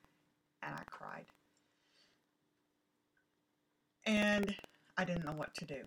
and 0.62 0.72
I 0.72 0.82
cried. 0.88 1.24
And 4.06 4.54
I 4.96 5.04
didn't 5.04 5.24
know 5.24 5.32
what 5.32 5.52
to 5.54 5.64
do. 5.64 5.80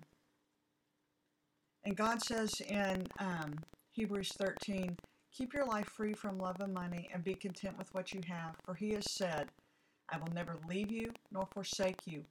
And 1.85 1.95
God 1.95 2.21
says 2.21 2.59
in 2.59 3.07
um, 3.19 3.53
Hebrews 3.93 4.33
13, 4.37 4.97
Keep 5.31 5.53
your 5.53 5.65
life 5.65 5.87
free 5.95 6.13
from 6.13 6.39
love 6.39 6.59
of 6.59 6.69
money 6.73 7.07
and 7.13 7.23
be 7.23 7.33
content 7.33 7.77
with 7.77 7.93
what 7.93 8.13
you 8.13 8.19
have, 8.27 8.53
for 8.65 8.75
He 8.75 8.89
has 8.95 9.09
said, 9.09 9.47
I 10.09 10.17
will 10.17 10.33
never 10.33 10.57
leave 10.67 10.91
you 10.91 11.13
nor 11.31 11.47
forsake 11.53 12.01
you 12.05 12.25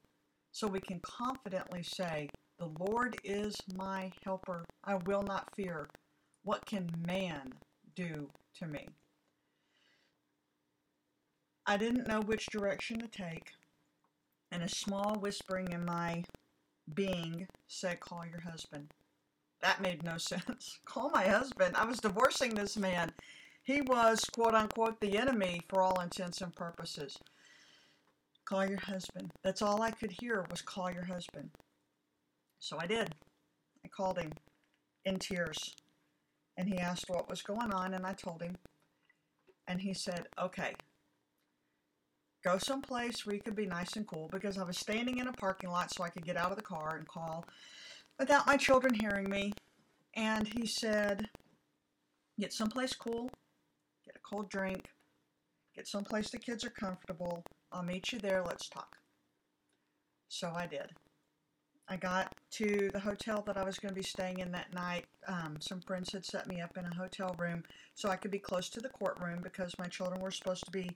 so 0.53 0.67
we 0.67 0.81
can 0.81 1.01
confidently 1.01 1.83
say, 1.83 2.29
The 2.59 2.71
Lord 2.79 3.17
is 3.25 3.57
my 3.75 4.13
helper. 4.23 4.67
I 4.85 4.97
will 4.97 5.23
not 5.23 5.49
fear. 5.57 5.89
What 6.47 6.65
can 6.65 6.89
man 7.05 7.55
do 7.97 8.31
to 8.61 8.69
me? 8.69 8.87
I 11.67 11.77
didn't 11.77 12.07
know 12.07 12.21
which 12.21 12.47
direction 12.47 13.01
to 13.01 13.09
take, 13.09 13.51
and 14.53 14.63
a 14.63 14.69
small 14.69 15.17
whispering 15.19 15.73
in 15.73 15.85
my 15.85 16.23
being 16.95 17.49
said, 17.67 17.99
Call 17.99 18.25
your 18.25 18.43
husband. 18.43 18.93
That 19.61 19.83
made 19.83 20.05
no 20.05 20.19
sense. 20.19 20.79
Call 20.85 21.11
my 21.11 21.27
husband. 21.27 21.77
I 21.77 21.85
was 21.85 21.99
divorcing 21.99 22.55
this 22.55 22.77
man. 22.77 23.11
He 23.65 23.81
was, 23.81 24.21
quote 24.21 24.55
unquote, 24.55 25.01
the 25.01 25.19
enemy 25.19 25.63
for 25.69 25.83
all 25.83 26.01
intents 26.01 26.43
and 26.43 26.55
purposes. 26.55 27.19
Call 28.45 28.65
your 28.65 28.79
husband. 28.79 29.33
That's 29.43 29.63
all 29.63 29.83
I 29.83 29.91
could 29.91 30.13
hear 30.13 30.47
was 30.49 30.63
call 30.63 30.93
your 30.93 31.07
husband. 31.07 31.51
So 32.61 32.79
I 32.79 32.87
did. 32.87 33.17
I 33.85 33.89
called 33.89 34.21
him 34.21 34.31
in 35.05 35.19
tears. 35.19 35.75
And 36.57 36.69
he 36.69 36.79
asked 36.79 37.09
what 37.09 37.29
was 37.29 37.43
going 37.43 37.73
on, 37.73 37.95
and 37.95 38.07
I 38.07 38.15
told 38.15 38.43
him. 38.43 38.57
And 39.69 39.81
he 39.81 39.93
said, 39.95 40.27
okay, 40.41 40.75
go 42.45 42.57
someplace 42.57 43.27
where 43.27 43.35
you 43.35 43.43
could 43.43 43.57
be 43.57 43.67
nice 43.67 43.97
and 43.97 44.07
cool 44.07 44.29
because 44.31 44.57
I 44.57 44.63
was 44.63 44.79
standing 44.79 45.19
in 45.19 45.27
a 45.27 45.33
parking 45.33 45.71
lot 45.71 45.93
so 45.93 46.05
I 46.05 46.09
could 46.09 46.25
get 46.25 46.37
out 46.37 46.53
of 46.53 46.57
the 46.57 46.63
car 46.63 46.97
and 46.97 47.07
call 47.09 47.45
without 48.19 48.47
my 48.47 48.57
children 48.57 48.95
hearing 48.95 49.29
me. 49.29 49.53
And 50.15 50.47
he 50.47 50.67
said, 50.67 51.29
get 52.39 52.53
someplace 52.53 52.95
cool, 52.95 53.29
get 54.05 54.17
a 54.17 54.21
cold 54.21 54.49
drink, 54.49 54.87
get 55.75 55.87
someplace 55.89 56.31
the 56.31 56.39
kids 56.39 56.65
are 56.65 56.71
comfortable, 56.71 57.45
I'll 57.73 57.83
meet 57.83 58.13
you 58.13 58.19
there. 58.19 58.43
Let's 58.47 58.69
talk. 58.69 58.97
So 60.29 60.53
I 60.55 60.67
did. 60.67 60.93
I 61.89 61.97
got 61.97 62.33
to 62.53 62.91
the 62.93 62.99
hotel 62.99 63.43
that 63.47 63.57
I 63.57 63.63
was 63.63 63.79
going 63.79 63.95
to 63.95 64.01
be 64.01 64.07
staying 64.07 64.41
in 64.41 64.51
that 64.53 64.75
night. 64.75 65.05
Um, 65.29 65.57
some 65.61 65.81
friends 65.81 66.13
had 66.13 66.25
set 66.25 66.49
me 66.49 66.61
up 66.61 66.77
in 66.77 66.85
a 66.85 66.95
hotel 66.95 67.35
room 67.39 67.63
so 67.95 68.09
I 68.09 68.17
could 68.17 68.33
be 68.33 68.41
close 68.41 68.69
to 68.71 68.81
the 68.81 68.89
courtroom 68.89 69.41
because 69.43 69.79
my 69.79 69.87
children 69.87 70.21
were 70.21 70.33
supposed 70.33 70.65
to 70.65 70.71
be 70.73 70.91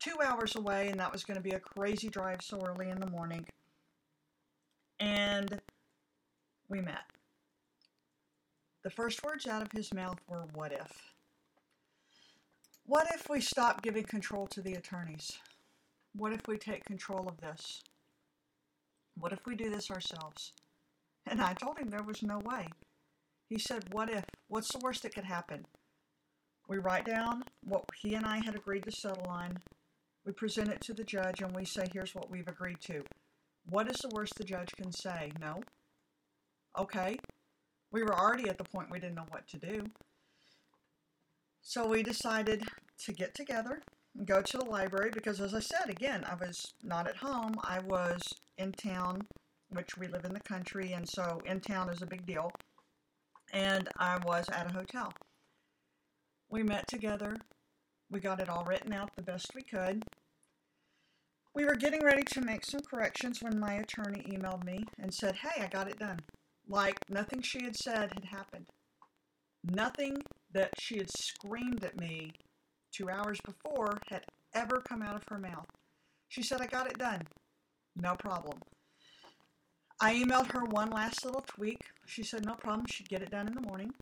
two 0.00 0.16
hours 0.22 0.54
away, 0.54 0.88
and 0.88 1.00
that 1.00 1.12
was 1.12 1.24
going 1.24 1.36
to 1.36 1.42
be 1.42 1.52
a 1.52 1.60
crazy 1.60 2.08
drive 2.08 2.42
so 2.42 2.60
early 2.60 2.90
in 2.90 3.00
the 3.00 3.06
morning. 3.06 3.46
And 5.00 5.60
we 6.68 6.80
met. 6.80 7.04
The 8.82 8.90
first 8.90 9.24
words 9.24 9.46
out 9.46 9.62
of 9.62 9.72
his 9.72 9.94
mouth 9.94 10.18
were, 10.28 10.44
What 10.52 10.72
if? 10.72 11.14
What 12.86 13.06
if 13.14 13.30
we 13.30 13.40
stop 13.40 13.80
giving 13.80 14.04
control 14.04 14.46
to 14.48 14.60
the 14.60 14.74
attorneys? 14.74 15.38
What 16.14 16.34
if 16.34 16.46
we 16.46 16.58
take 16.58 16.84
control 16.84 17.26
of 17.26 17.40
this? 17.40 17.82
What 19.18 19.32
if 19.32 19.40
we 19.46 19.54
do 19.54 19.70
this 19.70 19.90
ourselves? 19.90 20.52
And 21.26 21.40
I 21.40 21.54
told 21.54 21.78
him 21.78 21.88
there 21.88 22.02
was 22.02 22.22
no 22.22 22.38
way. 22.38 22.66
He 23.48 23.58
said, 23.58 23.92
What 23.92 24.10
if? 24.10 24.24
What's 24.48 24.72
the 24.72 24.80
worst 24.82 25.02
that 25.02 25.14
could 25.14 25.24
happen? 25.24 25.64
We 26.68 26.78
write 26.78 27.04
down 27.04 27.44
what 27.62 27.84
he 28.02 28.14
and 28.14 28.24
I 28.24 28.38
had 28.44 28.54
agreed 28.54 28.84
to 28.84 28.92
settle 28.92 29.26
on. 29.28 29.58
We 30.24 30.32
present 30.32 30.68
it 30.68 30.80
to 30.82 30.94
the 30.94 31.04
judge 31.04 31.40
and 31.40 31.54
we 31.54 31.64
say, 31.64 31.86
Here's 31.92 32.14
what 32.14 32.30
we've 32.30 32.48
agreed 32.48 32.80
to. 32.82 33.02
What 33.68 33.90
is 33.90 33.96
the 33.98 34.10
worst 34.12 34.34
the 34.36 34.44
judge 34.44 34.72
can 34.76 34.92
say? 34.92 35.32
No. 35.40 35.62
Okay. 36.78 37.18
We 37.90 38.02
were 38.02 38.18
already 38.18 38.48
at 38.48 38.58
the 38.58 38.64
point 38.64 38.90
we 38.90 38.98
didn't 38.98 39.14
know 39.14 39.26
what 39.30 39.46
to 39.48 39.58
do. 39.58 39.84
So 41.62 41.86
we 41.86 42.02
decided 42.02 42.64
to 43.04 43.12
get 43.12 43.34
together 43.34 43.82
go 44.24 44.40
to 44.40 44.58
the 44.58 44.64
library 44.64 45.10
because, 45.12 45.40
as 45.40 45.54
I 45.54 45.60
said, 45.60 45.88
again, 45.88 46.24
I 46.24 46.34
was 46.34 46.72
not 46.82 47.08
at 47.08 47.16
home. 47.16 47.54
I 47.64 47.80
was 47.80 48.22
in 48.58 48.72
town, 48.72 49.26
which 49.70 49.96
we 49.98 50.06
live 50.06 50.24
in 50.24 50.32
the 50.32 50.40
country, 50.40 50.92
and 50.92 51.08
so 51.08 51.40
in 51.44 51.60
town 51.60 51.90
is 51.90 52.02
a 52.02 52.06
big 52.06 52.24
deal. 52.26 52.52
And 53.52 53.88
I 53.98 54.18
was 54.18 54.48
at 54.50 54.70
a 54.70 54.72
hotel. 54.72 55.12
We 56.48 56.62
met 56.62 56.86
together. 56.86 57.36
We 58.10 58.20
got 58.20 58.40
it 58.40 58.48
all 58.48 58.64
written 58.64 58.92
out 58.92 59.10
the 59.16 59.22
best 59.22 59.54
we 59.54 59.62
could. 59.62 60.04
We 61.54 61.64
were 61.64 61.76
getting 61.76 62.02
ready 62.04 62.22
to 62.24 62.40
make 62.40 62.64
some 62.64 62.80
corrections 62.80 63.42
when 63.42 63.58
my 63.58 63.74
attorney 63.74 64.24
emailed 64.28 64.64
me 64.64 64.84
and 64.98 65.12
said, 65.12 65.36
Hey, 65.36 65.62
I 65.62 65.68
got 65.68 65.88
it 65.88 65.98
done. 65.98 66.18
Like 66.68 66.98
nothing 67.08 67.42
she 67.42 67.62
had 67.64 67.76
said 67.76 68.12
had 68.14 68.24
happened. 68.24 68.66
Nothing 69.62 70.16
that 70.52 70.70
she 70.78 70.98
had 70.98 71.10
screamed 71.10 71.84
at 71.84 71.98
me 71.98 72.32
two 72.94 73.10
hours 73.10 73.40
before 73.44 73.98
had 74.08 74.24
ever 74.54 74.80
come 74.80 75.02
out 75.02 75.16
of 75.16 75.24
her 75.28 75.38
mouth. 75.38 75.66
She 76.28 76.42
said, 76.42 76.60
I 76.60 76.66
got 76.66 76.86
it 76.86 76.98
done. 76.98 77.22
No 77.96 78.14
problem. 78.14 78.58
I 80.00 80.14
emailed 80.14 80.52
her 80.52 80.64
one 80.64 80.90
last 80.90 81.24
little 81.24 81.44
tweak. 81.46 81.80
She 82.06 82.22
said, 82.22 82.44
no 82.44 82.54
problem. 82.54 82.86
She'd 82.86 83.08
get 83.08 83.22
it 83.22 83.30
done 83.30 83.48
in 83.48 83.54
the 83.54 83.60
morning. 83.60 83.92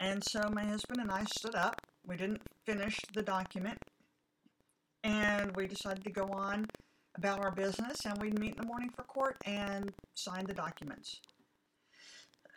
And 0.00 0.22
so 0.24 0.48
my 0.52 0.64
husband 0.64 1.00
and 1.00 1.10
I 1.10 1.24
stood 1.24 1.54
up. 1.54 1.80
We 2.06 2.16
didn't 2.16 2.42
finish 2.66 2.98
the 3.14 3.22
document. 3.22 3.78
And 5.02 5.54
we 5.56 5.66
decided 5.66 6.04
to 6.04 6.10
go 6.10 6.26
on 6.32 6.66
about 7.16 7.40
our 7.40 7.50
business 7.50 8.04
and 8.06 8.20
we'd 8.20 8.38
meet 8.38 8.54
in 8.56 8.62
the 8.62 8.66
morning 8.66 8.90
for 8.96 9.02
court 9.04 9.36
and 9.44 9.92
sign 10.14 10.46
the 10.46 10.54
documents. 10.54 11.20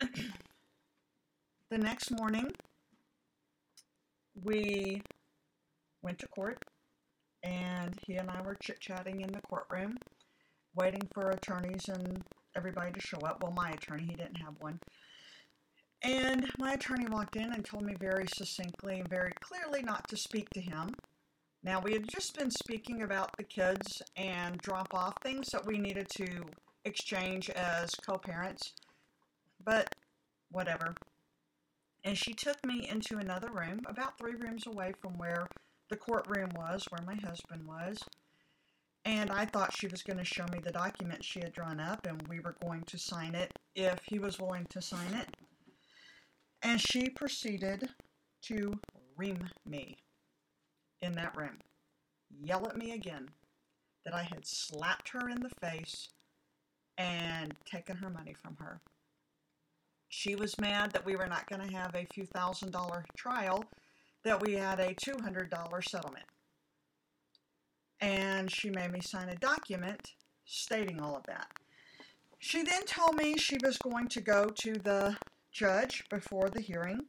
the 1.70 1.78
next 1.78 2.10
morning, 2.10 2.50
we 4.44 5.02
went 6.02 6.18
to 6.20 6.28
court 6.28 6.62
and 7.42 7.94
he 8.06 8.16
and 8.16 8.30
I 8.30 8.40
were 8.42 8.56
chit 8.56 8.80
chatting 8.80 9.20
in 9.20 9.32
the 9.32 9.40
courtroom, 9.42 9.96
waiting 10.74 11.08
for 11.12 11.30
attorneys 11.30 11.88
and 11.88 12.22
everybody 12.56 12.92
to 12.92 13.00
show 13.00 13.18
up. 13.18 13.42
Well, 13.42 13.52
my 13.52 13.70
attorney, 13.70 14.06
he 14.08 14.16
didn't 14.16 14.36
have 14.36 14.54
one. 14.60 14.80
And 16.02 16.48
my 16.58 16.74
attorney 16.74 17.06
walked 17.08 17.36
in 17.36 17.52
and 17.52 17.64
told 17.64 17.84
me 17.84 17.94
very 17.98 18.26
succinctly 18.34 19.00
and 19.00 19.08
very 19.08 19.32
clearly 19.40 19.82
not 19.82 20.06
to 20.08 20.16
speak 20.16 20.48
to 20.50 20.60
him. 20.60 20.94
Now, 21.64 21.80
we 21.80 21.92
had 21.92 22.08
just 22.08 22.38
been 22.38 22.50
speaking 22.50 23.02
about 23.02 23.36
the 23.36 23.42
kids 23.42 24.00
and 24.16 24.58
drop 24.58 24.94
off 24.94 25.14
things 25.22 25.48
that 25.48 25.66
we 25.66 25.76
needed 25.76 26.08
to 26.16 26.44
exchange 26.84 27.50
as 27.50 27.90
co 27.96 28.16
parents, 28.16 28.72
but 29.64 29.92
whatever. 30.50 30.94
And 32.04 32.16
she 32.16 32.32
took 32.32 32.64
me 32.64 32.88
into 32.88 33.18
another 33.18 33.50
room, 33.50 33.80
about 33.86 34.18
three 34.18 34.34
rooms 34.34 34.66
away 34.66 34.92
from 35.00 35.18
where 35.18 35.46
the 35.90 35.96
courtroom 35.96 36.50
was, 36.54 36.86
where 36.90 37.04
my 37.04 37.16
husband 37.16 37.66
was. 37.66 37.98
And 39.04 39.30
I 39.30 39.46
thought 39.46 39.72
she 39.72 39.88
was 39.88 40.02
going 40.02 40.18
to 40.18 40.24
show 40.24 40.46
me 40.52 40.58
the 40.58 40.70
document 40.70 41.24
she 41.24 41.40
had 41.40 41.52
drawn 41.52 41.80
up, 41.80 42.06
and 42.06 42.26
we 42.28 42.40
were 42.40 42.56
going 42.62 42.82
to 42.84 42.98
sign 42.98 43.34
it 43.34 43.52
if 43.74 44.00
he 44.04 44.18
was 44.18 44.38
willing 44.38 44.66
to 44.70 44.82
sign 44.82 45.14
it. 45.14 45.36
And 46.62 46.80
she 46.80 47.08
proceeded 47.08 47.88
to 48.42 48.78
ream 49.16 49.48
me 49.66 49.96
in 51.00 51.12
that 51.12 51.36
room, 51.36 51.58
yell 52.42 52.66
at 52.68 52.76
me 52.76 52.92
again 52.92 53.28
that 54.04 54.14
I 54.14 54.22
had 54.22 54.46
slapped 54.46 55.10
her 55.10 55.28
in 55.28 55.40
the 55.40 55.50
face 55.60 56.08
and 56.96 57.54
taken 57.64 57.96
her 57.96 58.10
money 58.10 58.34
from 58.34 58.56
her. 58.56 58.80
She 60.08 60.34
was 60.34 60.58
mad 60.58 60.92
that 60.92 61.04
we 61.04 61.16
were 61.16 61.26
not 61.26 61.48
going 61.48 61.66
to 61.68 61.76
have 61.76 61.94
a 61.94 62.06
few 62.12 62.24
thousand 62.26 62.72
dollar 62.72 63.04
trial, 63.16 63.64
that 64.24 64.40
we 64.40 64.54
had 64.54 64.80
a 64.80 64.94
$200 64.94 65.84
settlement. 65.88 66.24
And 68.00 68.50
she 68.50 68.70
made 68.70 68.92
me 68.92 69.00
sign 69.00 69.28
a 69.28 69.36
document 69.36 70.14
stating 70.44 71.00
all 71.00 71.16
of 71.16 71.24
that. 71.24 71.48
She 72.38 72.62
then 72.62 72.84
told 72.84 73.16
me 73.16 73.36
she 73.36 73.58
was 73.62 73.78
going 73.78 74.08
to 74.08 74.20
go 74.20 74.46
to 74.46 74.74
the 74.74 75.16
judge 75.50 76.04
before 76.08 76.48
the 76.48 76.60
hearing 76.60 77.00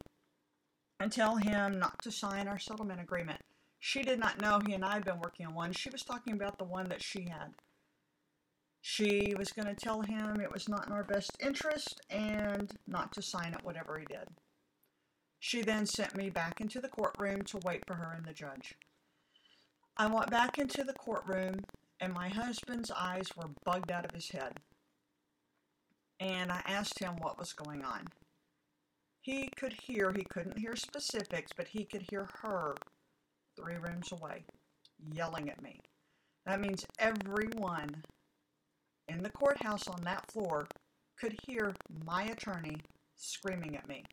and 0.99 1.11
tell 1.11 1.35
him 1.35 1.79
not 1.79 2.01
to 2.03 2.11
sign 2.11 2.47
our 2.47 2.59
settlement 2.59 2.99
agreement. 2.99 3.41
She 3.79 4.01
did 4.01 4.19
not 4.19 4.41
know 4.41 4.59
he 4.65 4.73
and 4.73 4.83
I 4.83 4.95
had 4.95 5.05
been 5.05 5.19
working 5.19 5.45
on 5.45 5.53
one. 5.53 5.71
She 5.71 5.89
was 5.89 6.03
talking 6.03 6.33
about 6.33 6.57
the 6.57 6.65
one 6.65 6.89
that 6.89 7.01
she 7.01 7.29
had. 7.29 7.53
She 8.81 9.33
was 9.37 9.51
going 9.51 9.67
to 9.67 9.75
tell 9.75 10.01
him 10.01 10.39
it 10.39 10.51
was 10.51 10.69
not 10.69 10.87
in 10.87 10.93
our 10.93 11.03
best 11.03 11.31
interest 11.39 12.01
and 12.09 12.71
not 12.87 13.11
to 13.13 13.21
sign 13.21 13.53
it, 13.53 13.63
whatever 13.63 13.99
he 13.99 14.05
did. 14.05 14.27
She 15.39 15.61
then 15.61 15.85
sent 15.85 16.15
me 16.15 16.29
back 16.29 16.59
into 16.59 16.81
the 16.81 16.89
courtroom 16.89 17.43
to 17.43 17.59
wait 17.63 17.85
for 17.85 17.95
her 17.95 18.13
and 18.15 18.25
the 18.25 18.33
judge. 18.33 18.75
I 19.97 20.07
went 20.07 20.31
back 20.31 20.57
into 20.57 20.83
the 20.83 20.93
courtroom, 20.93 21.65
and 21.99 22.13
my 22.13 22.29
husband's 22.29 22.91
eyes 22.91 23.27
were 23.35 23.49
bugged 23.65 23.91
out 23.91 24.05
of 24.05 24.11
his 24.11 24.29
head. 24.29 24.59
And 26.19 26.51
I 26.51 26.61
asked 26.65 26.99
him 26.99 27.15
what 27.17 27.37
was 27.37 27.53
going 27.53 27.83
on. 27.83 28.07
He 29.21 29.49
could 29.57 29.73
hear, 29.73 30.11
he 30.11 30.23
couldn't 30.23 30.57
hear 30.57 30.75
specifics, 30.75 31.51
but 31.55 31.67
he 31.67 31.83
could 31.83 32.05
hear 32.09 32.29
her 32.41 32.75
three 33.57 33.75
rooms 33.75 34.11
away 34.11 34.45
yelling 35.13 35.49
at 35.49 35.61
me. 35.61 35.79
That 36.45 36.61
means 36.61 36.85
everyone 36.97 38.03
in 39.09 39.23
the 39.23 39.29
courthouse 39.29 39.87
on 39.87 40.01
that 40.03 40.31
floor 40.31 40.67
could 41.19 41.35
hear 41.45 41.73
my 42.05 42.23
attorney 42.23 42.77
screaming 43.17 43.75
at 43.75 43.87
me. 43.87 44.03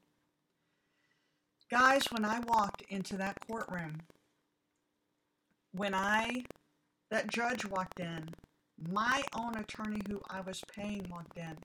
Guys, 1.70 2.04
when 2.10 2.24
I 2.24 2.40
walked 2.40 2.82
into 2.88 3.16
that 3.16 3.36
courtroom, 3.48 4.00
when 5.72 5.94
I, 5.94 6.44
that 7.10 7.28
judge 7.28 7.64
walked 7.64 8.00
in, 8.00 8.28
my 8.90 9.22
own 9.34 9.56
attorney 9.56 10.00
who 10.08 10.20
I 10.30 10.40
was 10.40 10.62
paying 10.74 11.06
walked 11.10 11.36
in, 11.36 11.56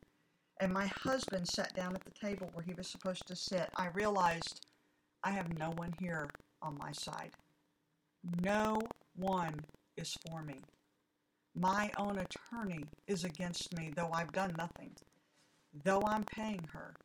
and 0.59 0.73
my 0.73 0.87
husband 0.87 1.47
sat 1.47 1.73
down 1.75 1.95
at 1.95 2.03
the 2.03 2.11
table 2.11 2.49
where 2.53 2.63
he 2.63 2.73
was 2.73 2.87
supposed 2.87 3.27
to 3.27 3.35
sit, 3.35 3.69
I 3.75 3.87
realized 3.93 4.65
I 5.23 5.31
have 5.31 5.57
no 5.57 5.71
one 5.71 5.93
here 5.99 6.29
on 6.61 6.77
my 6.77 6.91
side. 6.91 7.31
No 8.41 8.79
one 9.15 9.59
is 9.97 10.15
for 10.27 10.43
me. 10.43 10.55
My 11.55 11.91
own 11.97 12.17
attorney 12.17 12.85
is 13.07 13.23
against 13.23 13.75
me, 13.75 13.91
though 13.95 14.11
I've 14.13 14.31
done 14.31 14.53
nothing, 14.57 14.91
though 15.83 16.01
I'm 16.05 16.23
paying 16.23 16.67
her. 16.71 16.95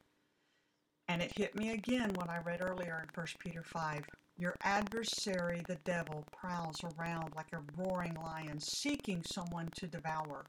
And 1.08 1.20
it 1.20 1.36
hit 1.36 1.56
me 1.56 1.70
again 1.70 2.12
when 2.14 2.28
I 2.28 2.38
read 2.38 2.60
earlier 2.60 3.02
in 3.02 3.08
1 3.14 3.26
Peter 3.40 3.62
5. 3.62 4.04
Your 4.38 4.54
adversary, 4.62 5.62
the 5.66 5.78
devil, 5.84 6.24
prowls 6.32 6.80
around 6.84 7.34
like 7.34 7.52
a 7.52 7.62
roaring 7.76 8.14
lion, 8.14 8.60
seeking 8.60 9.22
someone 9.24 9.68
to 9.76 9.86
devour. 9.86 10.44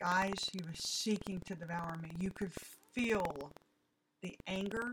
Guys, 0.00 0.50
he 0.52 0.60
was 0.68 0.78
seeking 0.78 1.40
to 1.46 1.54
devour 1.54 1.96
me. 2.02 2.10
You 2.18 2.30
could 2.30 2.52
feel 2.92 3.52
the 4.22 4.34
anger 4.46 4.92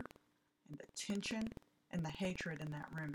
and 0.68 0.78
the 0.78 0.86
tension 0.96 1.48
and 1.90 2.04
the 2.04 2.10
hatred 2.10 2.60
in 2.60 2.70
that 2.70 2.88
room. 2.94 3.14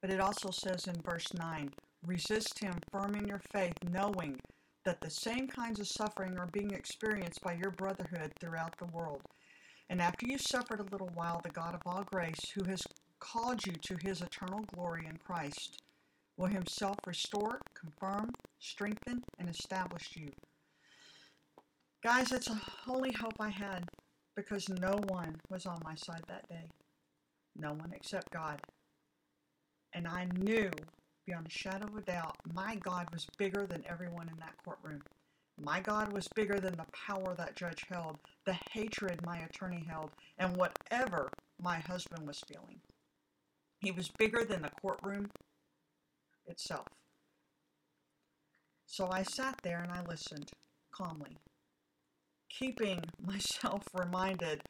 But 0.00 0.10
it 0.10 0.20
also 0.20 0.50
says 0.50 0.86
in 0.86 1.00
verse 1.02 1.34
9 1.34 1.70
resist 2.04 2.58
him 2.58 2.74
firm 2.90 3.14
in 3.14 3.26
your 3.26 3.40
faith, 3.52 3.74
knowing 3.90 4.38
that 4.84 5.00
the 5.00 5.10
same 5.10 5.48
kinds 5.48 5.80
of 5.80 5.86
suffering 5.86 6.38
are 6.38 6.46
being 6.46 6.70
experienced 6.70 7.42
by 7.42 7.54
your 7.54 7.70
brotherhood 7.70 8.32
throughout 8.40 8.76
the 8.78 8.86
world. 8.86 9.22
And 9.90 10.00
after 10.00 10.26
you've 10.26 10.40
suffered 10.40 10.80
a 10.80 10.90
little 10.92 11.10
while, 11.14 11.40
the 11.42 11.50
God 11.50 11.74
of 11.74 11.82
all 11.86 12.04
grace, 12.04 12.50
who 12.54 12.64
has 12.64 12.82
called 13.20 13.66
you 13.66 13.72
to 13.72 13.96
his 14.02 14.22
eternal 14.22 14.64
glory 14.74 15.06
in 15.08 15.16
Christ, 15.16 15.82
will 16.36 16.46
himself 16.46 16.96
restore, 17.06 17.60
confirm, 17.74 18.30
strengthen, 18.60 19.22
and 19.38 19.48
establish 19.48 20.10
you. 20.14 20.30
Guys, 22.02 22.30
it's 22.32 22.48
a 22.48 22.60
only 22.88 23.12
hope 23.12 23.34
I 23.40 23.48
had 23.48 23.84
because 24.36 24.68
no 24.68 25.00
one 25.08 25.40
was 25.50 25.66
on 25.66 25.80
my 25.84 25.96
side 25.96 26.22
that 26.28 26.48
day. 26.48 26.68
No 27.56 27.70
one 27.70 27.92
except 27.92 28.30
God. 28.30 28.60
And 29.92 30.06
I 30.06 30.26
knew 30.36 30.70
beyond 31.28 31.46
a 31.46 31.50
shadow 31.50 31.86
of 31.86 31.94
a 31.94 32.00
doubt 32.00 32.36
my 32.54 32.74
God 32.76 33.06
was 33.12 33.26
bigger 33.36 33.66
than 33.66 33.84
everyone 33.86 34.28
in 34.28 34.38
that 34.38 34.54
courtroom. 34.64 35.02
My 35.60 35.80
God 35.80 36.10
was 36.10 36.26
bigger 36.34 36.58
than 36.58 36.76
the 36.76 36.86
power 37.06 37.34
that 37.36 37.54
judge 37.54 37.84
held, 37.90 38.16
the 38.46 38.56
hatred 38.70 39.20
my 39.26 39.38
attorney 39.40 39.84
held, 39.86 40.10
and 40.38 40.56
whatever 40.56 41.28
my 41.60 41.80
husband 41.80 42.26
was 42.26 42.40
feeling. 42.50 42.80
He 43.80 43.90
was 43.90 44.08
bigger 44.18 44.44
than 44.44 44.62
the 44.62 44.70
courtroom 44.80 45.28
itself. 46.46 46.86
So 48.86 49.10
I 49.12 49.22
sat 49.22 49.56
there 49.62 49.80
and 49.82 49.92
I 49.92 50.02
listened 50.08 50.50
calmly, 50.92 51.36
keeping 52.48 53.04
myself 53.20 53.82
reminded 53.92 54.62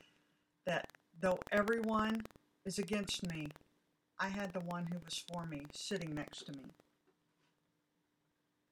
that 0.66 0.86
though 1.20 1.38
everyone 1.52 2.22
is 2.66 2.80
against 2.80 3.30
me, 3.30 3.48
I 4.20 4.28
had 4.28 4.52
the 4.52 4.60
one 4.60 4.86
who 4.86 4.98
was 5.04 5.22
for 5.32 5.46
me 5.46 5.62
sitting 5.72 6.14
next 6.14 6.44
to 6.46 6.52
me. 6.52 6.64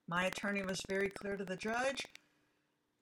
My 0.09 0.25
attorney 0.25 0.63
was 0.63 0.81
very 0.89 1.09
clear 1.09 1.37
to 1.37 1.45
the 1.45 1.57
judge 1.57 2.05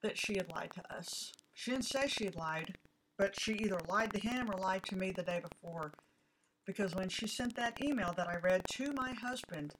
that 0.03 0.17
she 0.17 0.37
had 0.37 0.51
lied 0.51 0.71
to 0.75 0.95
us. 0.95 1.31
She 1.53 1.71
didn't 1.71 1.85
say 1.85 2.07
she 2.07 2.25
had 2.25 2.35
lied, 2.35 2.75
but 3.17 3.39
she 3.39 3.53
either 3.53 3.79
lied 3.87 4.13
to 4.13 4.19
him 4.19 4.49
or 4.51 4.59
lied 4.59 4.83
to 4.85 4.95
me 4.95 5.11
the 5.11 5.23
day 5.23 5.41
before. 5.41 5.91
Because 6.67 6.95
when 6.95 7.09
she 7.09 7.27
sent 7.27 7.55
that 7.55 7.81
email 7.83 8.13
that 8.17 8.27
I 8.27 8.37
read 8.37 8.61
to 8.73 8.93
my 8.93 9.13
husband 9.13 9.73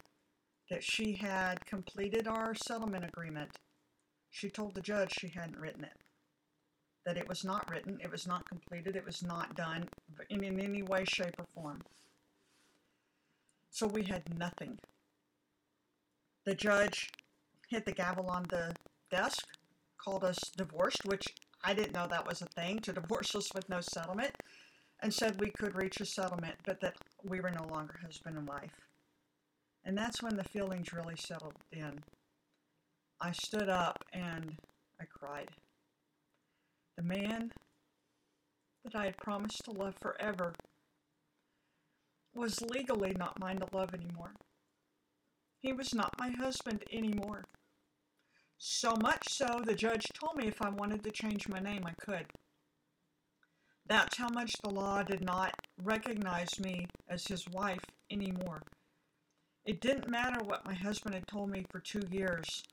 that 0.69 0.83
she 0.83 1.13
had 1.13 1.65
completed 1.65 2.27
our 2.27 2.55
settlement 2.55 3.05
agreement, 3.05 3.51
she 4.29 4.49
told 4.49 4.73
the 4.73 4.81
judge 4.81 5.13
she 5.13 5.27
hadn't 5.27 5.59
written 5.59 5.83
it. 5.83 5.97
That 7.05 7.17
it 7.17 7.27
was 7.27 7.43
not 7.43 7.69
written, 7.69 7.99
it 8.01 8.11
was 8.11 8.25
not 8.27 8.47
completed, 8.49 8.95
it 8.95 9.05
was 9.05 9.21
not 9.23 9.55
done 9.55 9.87
in, 10.29 10.43
in 10.43 10.59
any 10.59 10.81
way, 10.81 11.05
shape, 11.05 11.35
or 11.37 11.45
form. 11.53 11.81
So 13.75 13.87
we 13.87 14.03
had 14.03 14.23
nothing. 14.39 14.79
The 16.45 16.55
judge 16.55 17.09
hit 17.67 17.83
the 17.83 17.91
gavel 17.91 18.27
on 18.27 18.43
the 18.43 18.73
desk, 19.11 19.45
called 19.97 20.23
us 20.23 20.39
divorced, 20.55 21.03
which 21.03 21.27
I 21.61 21.73
didn't 21.73 21.91
know 21.91 22.07
that 22.07 22.25
was 22.25 22.41
a 22.41 22.45
thing 22.45 22.79
to 22.79 22.93
divorce 23.01 23.35
us 23.35 23.53
with 23.53 23.67
no 23.67 23.81
settlement, 23.81 24.33
and 25.01 25.13
said 25.13 25.41
we 25.41 25.51
could 25.59 25.75
reach 25.75 25.99
a 25.99 26.05
settlement, 26.05 26.55
but 26.65 26.79
that 26.79 26.95
we 27.25 27.41
were 27.41 27.51
no 27.51 27.65
longer 27.65 27.99
husband 28.01 28.37
and 28.37 28.47
wife. 28.47 28.79
And 29.83 29.97
that's 29.97 30.23
when 30.23 30.37
the 30.37 30.45
feelings 30.45 30.93
really 30.93 31.17
settled 31.17 31.55
in. 31.73 31.99
I 33.19 33.33
stood 33.33 33.67
up 33.67 34.05
and 34.13 34.55
I 35.01 35.03
cried. 35.03 35.49
The 36.95 37.03
man 37.03 37.51
that 38.85 38.95
I 38.95 39.03
had 39.07 39.17
promised 39.17 39.65
to 39.65 39.71
love 39.71 39.95
forever 40.01 40.53
was 42.35 42.61
legally 42.61 43.13
not 43.17 43.39
mine 43.39 43.59
to 43.59 43.67
love 43.75 43.93
anymore. 43.93 44.33
He 45.59 45.73
was 45.73 45.95
not 45.95 46.19
my 46.19 46.29
husband 46.29 46.83
anymore. 46.91 47.45
So 48.57 48.95
much 48.95 49.29
so, 49.29 49.61
the 49.65 49.75
judge 49.75 50.05
told 50.13 50.37
me 50.37 50.47
if 50.47 50.61
I 50.61 50.69
wanted 50.69 51.03
to 51.03 51.11
change 51.11 51.47
my 51.47 51.59
name, 51.59 51.85
I 51.85 51.93
could. 51.99 52.25
That's 53.87 54.17
how 54.17 54.29
much 54.29 54.53
the 54.63 54.69
law 54.69 55.03
did 55.03 55.21
not 55.21 55.53
recognize 55.83 56.59
me 56.59 56.87
as 57.07 57.27
his 57.27 57.47
wife 57.49 57.83
anymore. 58.09 58.61
It 59.65 59.81
didn't 59.81 60.09
matter 60.09 60.43
what 60.43 60.65
my 60.65 60.73
husband 60.73 61.15
had 61.15 61.27
told 61.27 61.49
me 61.49 61.65
for 61.69 61.79
two 61.79 62.03
years. 62.11 62.63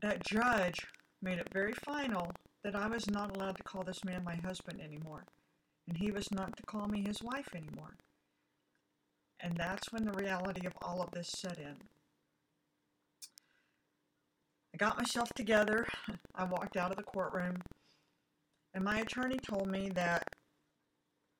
That 0.00 0.24
judge 0.24 0.86
made 1.20 1.38
it 1.38 1.52
very 1.52 1.72
final 1.72 2.32
that 2.64 2.74
I 2.74 2.86
was 2.86 3.10
not 3.10 3.34
allowed 3.34 3.56
to 3.56 3.62
call 3.62 3.82
this 3.82 4.04
man 4.04 4.24
my 4.24 4.36
husband 4.36 4.80
anymore, 4.80 5.24
and 5.92 5.98
he 6.02 6.10
was 6.10 6.32
not 6.32 6.56
to 6.56 6.62
call 6.62 6.86
me 6.88 7.04
his 7.06 7.22
wife 7.22 7.50
anymore. 7.54 7.96
And 9.40 9.54
that's 9.58 9.92
when 9.92 10.06
the 10.06 10.12
reality 10.12 10.66
of 10.66 10.72
all 10.80 11.02
of 11.02 11.10
this 11.10 11.28
set 11.28 11.58
in. 11.58 11.76
I 14.72 14.78
got 14.78 14.96
myself 14.96 15.28
together. 15.34 15.86
I 16.34 16.44
walked 16.44 16.78
out 16.78 16.92
of 16.92 16.96
the 16.96 17.02
courtroom. 17.02 17.56
And 18.72 18.82
my 18.82 19.00
attorney 19.00 19.36
told 19.36 19.66
me 19.66 19.90
that 19.90 20.24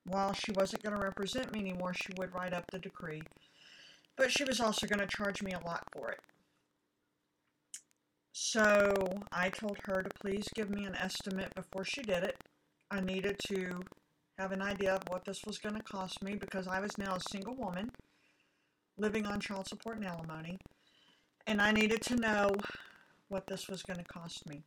while 0.04 0.34
she 0.34 0.52
wasn't 0.52 0.82
going 0.82 0.96
to 0.96 1.02
represent 1.02 1.50
me 1.50 1.60
anymore, 1.60 1.94
she 1.94 2.12
would 2.18 2.34
write 2.34 2.52
up 2.52 2.64
the 2.70 2.78
decree. 2.78 3.22
But 4.18 4.30
she 4.30 4.44
was 4.44 4.60
also 4.60 4.86
going 4.86 5.00
to 5.00 5.06
charge 5.06 5.42
me 5.42 5.52
a 5.52 5.66
lot 5.66 5.84
for 5.94 6.10
it. 6.10 6.20
So 8.32 8.92
I 9.32 9.48
told 9.48 9.78
her 9.86 10.02
to 10.02 10.10
please 10.20 10.46
give 10.54 10.68
me 10.68 10.84
an 10.84 10.94
estimate 10.96 11.54
before 11.54 11.86
she 11.86 12.02
did 12.02 12.22
it. 12.22 12.36
I 12.90 13.00
needed 13.00 13.38
to 13.46 13.80
have 14.38 14.52
an 14.52 14.62
idea 14.62 14.94
of 14.94 15.02
what 15.08 15.24
this 15.24 15.44
was 15.46 15.58
going 15.58 15.74
to 15.74 15.82
cost 15.82 16.22
me 16.22 16.34
because 16.34 16.66
I 16.66 16.80
was 16.80 16.96
now 16.98 17.16
a 17.16 17.30
single 17.30 17.54
woman 17.54 17.90
living 18.96 19.26
on 19.26 19.40
child 19.40 19.68
support 19.68 19.96
and 19.96 20.06
alimony. 20.06 20.58
And 21.46 21.60
I 21.60 21.72
needed 21.72 22.02
to 22.02 22.16
know 22.16 22.50
what 23.28 23.46
this 23.46 23.68
was 23.68 23.82
going 23.82 23.98
to 23.98 24.04
cost 24.04 24.48
me. 24.48 24.62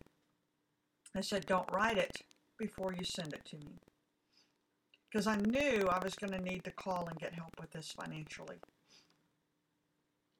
I 1.15 1.21
said, 1.21 1.45
don't 1.45 1.71
write 1.71 1.97
it 1.97 2.17
before 2.57 2.93
you 2.93 3.05
send 3.05 3.33
it 3.33 3.45
to 3.45 3.57
me. 3.57 3.77
Because 5.09 5.27
I 5.27 5.37
knew 5.37 5.87
I 5.87 6.03
was 6.03 6.15
going 6.15 6.33
to 6.33 6.41
need 6.41 6.63
to 6.65 6.71
call 6.71 7.07
and 7.07 7.17
get 7.17 7.33
help 7.33 7.53
with 7.59 7.71
this 7.71 7.91
financially. 7.91 8.57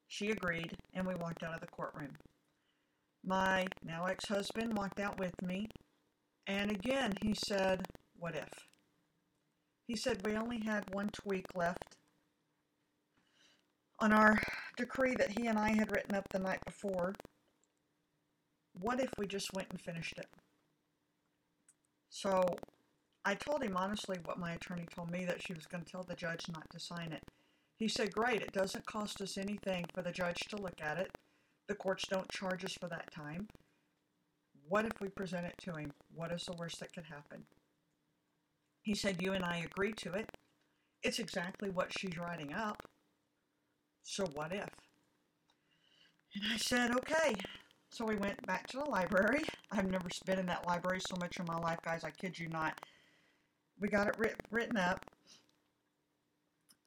She 0.07 0.31
agreed, 0.31 0.75
and 0.93 1.07
we 1.07 1.15
walked 1.15 1.43
out 1.43 1.53
of 1.53 1.61
the 1.61 1.67
courtroom. 1.67 2.17
My 3.23 3.67
now 3.83 4.05
ex 4.05 4.27
husband 4.27 4.77
walked 4.77 4.99
out 4.99 5.19
with 5.19 5.41
me, 5.41 5.67
and 6.45 6.71
again 6.71 7.13
he 7.21 7.33
said, 7.33 7.85
What 8.17 8.35
if? 8.35 8.49
He 9.87 9.95
said 9.95 10.25
we 10.25 10.35
only 10.35 10.59
had 10.59 10.93
one 10.93 11.09
tweak 11.09 11.45
left 11.55 11.97
on 13.99 14.11
our 14.11 14.41
decree 14.77 15.15
that 15.15 15.37
he 15.37 15.47
and 15.47 15.57
I 15.57 15.69
had 15.69 15.91
written 15.91 16.15
up 16.15 16.27
the 16.29 16.39
night 16.39 16.59
before. 16.65 17.13
What 18.79 18.99
if 18.99 19.11
we 19.17 19.27
just 19.27 19.53
went 19.53 19.69
and 19.69 19.79
finished 19.79 20.17
it? 20.17 20.27
So 22.09 22.43
I 23.23 23.35
told 23.35 23.63
him 23.63 23.77
honestly 23.77 24.17
what 24.25 24.39
my 24.39 24.53
attorney 24.53 24.85
told 24.93 25.11
me 25.11 25.25
that 25.25 25.41
she 25.41 25.53
was 25.53 25.65
going 25.65 25.83
to 25.83 25.91
tell 25.91 26.03
the 26.03 26.15
judge 26.15 26.45
not 26.49 26.69
to 26.71 26.79
sign 26.79 27.11
it. 27.11 27.23
He 27.77 27.87
said, 27.87 28.13
Great, 28.13 28.41
it 28.41 28.53
doesn't 28.53 28.85
cost 28.85 29.21
us 29.21 29.37
anything 29.37 29.85
for 29.93 30.01
the 30.01 30.11
judge 30.11 30.39
to 30.49 30.57
look 30.57 30.81
at 30.81 30.97
it. 30.97 31.11
The 31.67 31.75
courts 31.75 32.07
don't 32.07 32.29
charge 32.31 32.63
us 32.63 32.73
for 32.73 32.87
that 32.89 33.11
time. 33.11 33.47
What 34.67 34.85
if 34.85 34.93
we 35.01 35.09
present 35.09 35.45
it 35.45 35.55
to 35.63 35.75
him? 35.75 35.91
What 36.13 36.31
is 36.31 36.45
the 36.45 36.53
worst 36.53 36.79
that 36.79 36.93
could 36.93 37.05
happen? 37.05 37.43
He 38.85 38.95
said, 38.95 39.21
You 39.21 39.33
and 39.33 39.43
I 39.43 39.57
agree 39.57 39.93
to 39.93 40.13
it. 40.13 40.29
It's 41.03 41.19
exactly 41.19 41.71
what 41.71 41.91
she's 41.91 42.17
writing 42.19 42.53
up. 42.53 42.83
So 44.03 44.25
what 44.35 44.53
if? 44.53 44.69
And 46.35 46.43
I 46.53 46.57
said, 46.57 46.91
Okay. 46.91 47.35
So 47.89 48.05
we 48.05 48.17
went 48.17 48.45
back 48.45 48.67
to 48.67 48.77
the 48.77 48.85
library. 48.85 49.43
I've 49.71 49.89
never 49.89 50.07
been 50.25 50.39
in 50.39 50.45
that 50.47 50.67
library 50.67 50.99
so 51.01 51.15
much 51.19 51.39
in 51.39 51.45
my 51.47 51.57
life, 51.57 51.79
guys. 51.83 52.03
I 52.03 52.11
kid 52.11 52.37
you 52.37 52.49
not. 52.49 52.79
We 53.79 53.87
got 53.89 54.07
it 54.07 54.15
writ- 54.19 54.41
written 54.51 54.77
up. 54.77 55.05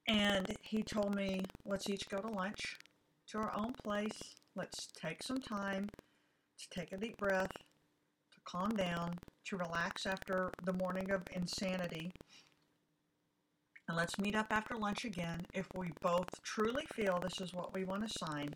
And 0.07 0.55
he 0.63 0.83
told 0.83 1.15
me, 1.17 1.45
let's 1.65 1.89
each 1.91 2.09
go 2.09 2.21
to 2.21 2.29
lunch 2.29 2.77
to 3.29 3.39
our 3.39 3.53
own 3.57 3.75
place. 3.85 4.37
Let's 4.57 4.89
take 5.01 5.23
some 5.23 5.41
time 5.41 5.89
to 6.59 6.71
take 6.71 6.93
a 6.93 6.97
deep 6.99 7.17
breath, 7.19 7.51
calm 8.49 8.71
down, 8.71 9.15
to 9.47 9.57
relax 9.57 10.07
after 10.07 10.51
the 10.65 10.73
morning 10.73 11.11
of 11.11 11.23
insanity. 11.35 12.11
And 13.89 13.97
let's 13.97 14.19
meet 14.19 14.35
up 14.35 14.47
after 14.51 14.77
lunch 14.77 15.05
again. 15.05 15.41
If 15.55 15.67
we 15.77 15.91
both 16.01 16.29
truly 16.43 16.85
feel 16.95 17.19
this 17.19 17.41
is 17.41 17.55
what 17.55 17.75
we 17.75 17.85
want 17.85 18.07
to 18.07 18.19
sign, 18.19 18.51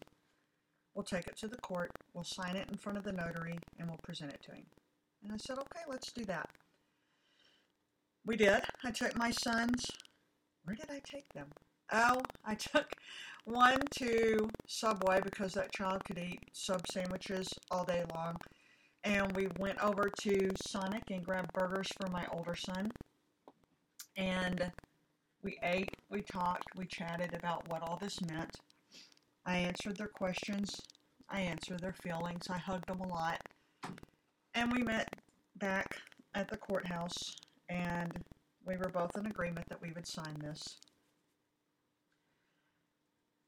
We'll 0.94 1.04
take 1.04 1.26
it 1.26 1.36
to 1.38 1.48
the 1.48 1.56
court, 1.56 1.90
we'll 2.12 2.24
sign 2.24 2.56
it 2.56 2.68
in 2.70 2.76
front 2.76 2.98
of 2.98 3.04
the 3.04 3.12
notary, 3.12 3.58
and 3.78 3.88
we'll 3.88 4.00
present 4.02 4.32
it 4.32 4.42
to 4.44 4.52
him. 4.52 4.66
And 5.22 5.32
I 5.32 5.36
said, 5.38 5.58
okay, 5.58 5.80
let's 5.88 6.12
do 6.12 6.24
that. 6.26 6.50
We 8.26 8.36
did. 8.36 8.62
I 8.84 8.90
took 8.90 9.16
my 9.16 9.30
sons. 9.30 9.86
Where 10.64 10.76
did 10.76 10.90
I 10.90 11.00
take 11.04 11.28
them? 11.32 11.48
Oh, 11.92 12.22
I 12.44 12.54
took 12.54 12.92
one 13.44 13.80
to 13.98 14.48
Subway 14.66 15.20
because 15.22 15.54
that 15.54 15.72
child 15.72 16.04
could 16.04 16.18
eat 16.18 16.40
sub 16.52 16.82
sandwiches 16.90 17.48
all 17.70 17.84
day 17.84 18.04
long. 18.14 18.36
And 19.04 19.34
we 19.34 19.48
went 19.58 19.82
over 19.82 20.10
to 20.22 20.50
Sonic 20.66 21.02
and 21.10 21.24
grabbed 21.24 21.52
burgers 21.52 21.88
for 22.00 22.08
my 22.10 22.24
older 22.32 22.54
son. 22.54 22.90
And 24.16 24.70
we 25.42 25.58
ate, 25.62 25.90
we 26.08 26.22
talked, 26.22 26.64
we 26.76 26.86
chatted 26.86 27.34
about 27.34 27.68
what 27.68 27.82
all 27.82 27.98
this 28.00 28.20
meant. 28.22 28.56
I 29.44 29.56
answered 29.56 29.96
their 29.96 30.08
questions. 30.08 30.80
I 31.28 31.40
answered 31.40 31.80
their 31.80 31.94
feelings. 31.94 32.48
I 32.48 32.58
hugged 32.58 32.86
them 32.88 33.00
a 33.00 33.08
lot. 33.08 33.40
And 34.54 34.70
we 34.70 34.82
met 34.82 35.08
back 35.56 35.96
at 36.34 36.48
the 36.48 36.56
courthouse, 36.56 37.36
and 37.68 38.12
we 38.64 38.76
were 38.76 38.90
both 38.90 39.10
in 39.16 39.26
agreement 39.26 39.68
that 39.68 39.82
we 39.82 39.90
would 39.92 40.06
sign 40.06 40.36
this. 40.40 40.62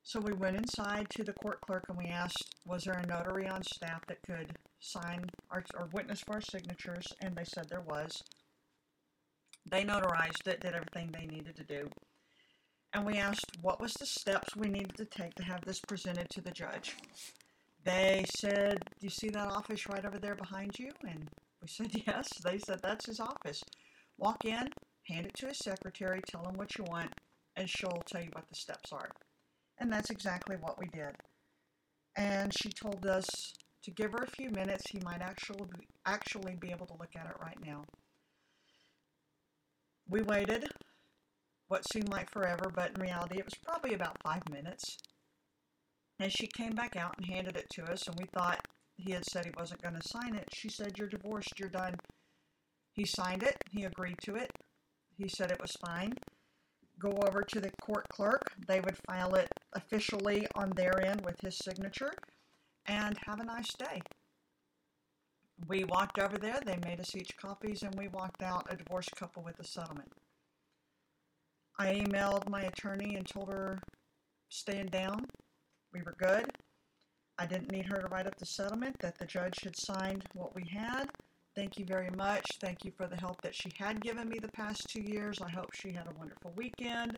So 0.03 0.21
we 0.21 0.33
went 0.33 0.57
inside 0.57 1.09
to 1.11 1.25
the 1.25 1.33
court 1.33 1.61
clerk 1.63 1.85
and 1.89 1.97
we 1.97 2.07
asked, 2.07 2.57
was 2.67 2.85
there 2.85 2.95
a 2.95 3.07
notary 3.07 3.49
on 3.49 3.63
staff 3.63 4.05
that 4.09 4.19
could 4.27 4.51
sign 4.85 5.25
our, 5.51 5.65
or 5.79 5.89
witness 5.93 6.21
for 6.21 6.35
our 6.35 6.41
signatures? 6.41 7.07
And 7.21 7.35
they 7.35 7.45
said 7.45 7.69
there 7.69 7.81
was. 7.81 8.23
They 9.67 9.85
notarized 9.85 10.47
it, 10.47 10.61
did 10.61 10.75
everything 10.75 11.11
they 11.13 11.27
needed 11.27 11.57
to 11.57 11.65
do 11.65 11.89
and 12.95 13.05
we 13.05 13.19
asked 13.19 13.59
what 13.61 13.81
was 13.81 13.93
the 13.95 14.07
steps 14.07 14.55
we 14.57 14.69
needed 14.69 14.97
to 14.97 15.05
take 15.05 15.35
to 15.35 15.43
have 15.43 15.65
this 15.65 15.81
presented 15.81 16.31
to 16.31 16.41
the 16.41 16.53
judge. 16.53 16.97
They 17.85 18.25
said, 18.37 18.79
Do 19.01 19.07
you 19.07 19.11
see 19.11 19.29
that 19.31 19.51
office 19.51 19.89
right 19.89 20.05
over 20.05 20.19
there 20.19 20.37
behind 20.37 20.79
you? 20.79 20.93
And 21.03 21.29
we 21.61 21.69
said, 21.69 21.91
Yes. 22.07 22.29
They 22.45 22.59
said, 22.59 22.81
That's 22.83 23.07
his 23.07 23.21
office. 23.21 23.63
Walk 24.17 24.45
in, 24.45 24.69
hand 25.09 25.27
it 25.27 25.35
to 25.39 25.49
his 25.49 25.59
secretary, 25.59 26.21
tell 26.27 26.45
him 26.45 26.55
what 26.55 26.79
you 26.79 26.85
want, 26.85 27.13
and 27.57 27.69
she'll 27.69 28.03
tell 28.07 28.23
you 28.23 28.31
what 28.33 28.49
the 28.49 28.55
steps 28.55 28.93
are. 28.93 29.09
And 29.79 29.93
that's 29.93 30.11
exactly 30.11 30.57
what 30.61 30.79
we 30.79 30.87
did. 30.87 31.17
And 32.17 32.53
she 32.57 32.69
told 32.69 33.05
us 33.07 33.53
to 33.85 33.91
give 33.91 34.13
her 34.13 34.25
a 34.25 34.31
few 34.31 34.51
minutes. 34.51 34.91
He 34.91 34.99
might 35.05 35.21
actually 35.21 35.67
actually 36.07 36.57
be 36.57 36.71
able 36.71 36.87
to 36.87 36.95
look 36.95 37.15
at 37.17 37.27
it 37.27 37.37
right 37.41 37.59
now. 37.65 37.85
We 40.09 40.23
waited 40.23 40.69
what 41.69 41.91
seemed 41.93 42.11
like 42.11 42.31
forever, 42.31 42.71
but 42.75 42.93
in 42.95 43.03
reality 43.03 43.39
it 43.39 43.45
was 43.45 43.55
probably 43.65 43.95
about 43.95 44.17
five 44.23 44.43
minutes. 44.51 44.99
And 46.21 46.31
she 46.31 46.47
came 46.47 46.75
back 46.75 46.97
out 46.97 47.15
and 47.17 47.27
handed 47.27 47.57
it 47.57 47.67
to 47.75 47.85
us, 47.85 48.07
and 48.07 48.17
we 48.19 48.27
thought 48.27 48.67
he 48.97 49.13
had 49.13 49.25
said 49.25 49.45
he 49.45 49.51
wasn't 49.57 49.83
going 49.83 49.97
to 49.97 50.09
sign 50.09 50.35
it. 50.35 50.49
She 50.53 50.69
said, 50.69 50.93
You're 50.97 51.09
divorced, 51.09 51.59
you're 51.59 51.69
done. 51.69 51.95
He 52.93 53.05
signed 53.05 53.43
it, 53.43 53.57
he 53.71 53.85
agreed 53.85 54.19
to 54.23 54.37
it. 54.37 54.51
He 55.17 55.29
said 55.29 55.51
it 55.51 55.61
was 55.61 55.73
fine. 55.85 56.15
Go 57.01 57.11
over 57.27 57.43
to 57.43 57.61
the 57.61 57.73
court 57.83 58.07
clerk, 58.09 58.53
they 58.69 58.81
would 58.81 58.97
file 59.09 59.35
it 59.35 59.49
officially 59.73 60.47
on 60.55 60.71
their 60.71 61.05
end 61.05 61.23
with 61.25 61.41
his 61.41 61.59
signature, 61.59 62.13
and 62.87 63.17
have 63.27 63.41
a 63.41 63.45
nice 63.45 63.73
day. 63.75 64.01
We 65.69 65.85
walked 65.85 66.19
over 66.19 66.37
there, 66.37 66.61
they 66.65 66.79
made 66.85 67.01
us 67.01 67.15
each 67.15 67.37
copies, 67.37 67.83
and 67.83 67.95
we 67.95 68.09
walked 68.09 68.43
out 68.43 68.67
a 68.71 68.77
divorced 68.77 69.15
couple 69.17 69.43
with 69.43 69.59
a 69.61 69.65
settlement. 69.65 70.13
I 71.79 71.95
emailed 71.95 72.49
my 72.49 72.63
attorney 72.63 73.17
and 73.17 73.27
told 73.27 73.51
her 73.51 73.79
stand 74.49 74.91
down. 74.91 75.27
We 75.93 76.03
were 76.03 76.15
good. 76.19 76.51
I 77.39 77.47
didn't 77.47 77.73
need 77.73 77.87
her 77.87 78.01
to 78.01 78.09
write 78.09 78.27
up 78.27 78.37
the 78.37 78.47
settlement, 78.47 78.97
that 79.01 79.19
the 79.19 79.27
judge 79.27 79.59
had 79.63 79.77
signed 79.77 80.25
what 80.35 80.55
we 80.55 80.65
had. 80.69 81.09
Thank 81.57 81.79
you 81.79 81.85
very 81.85 82.11
much. 82.17 82.45
Thank 82.61 82.85
you 82.85 82.93
for 82.97 83.07
the 83.07 83.17
help 83.17 83.41
that 83.43 83.55
she 83.55 83.71
had 83.79 84.01
given 84.01 84.29
me 84.29 84.39
the 84.41 84.49
past 84.49 84.89
two 84.89 85.03
years. 85.03 85.41
I 85.41 85.51
hope 85.51 85.73
she 85.73 85.93
had 85.93 86.07
a 86.07 86.19
wonderful 86.19 86.53
weekend. 86.57 87.17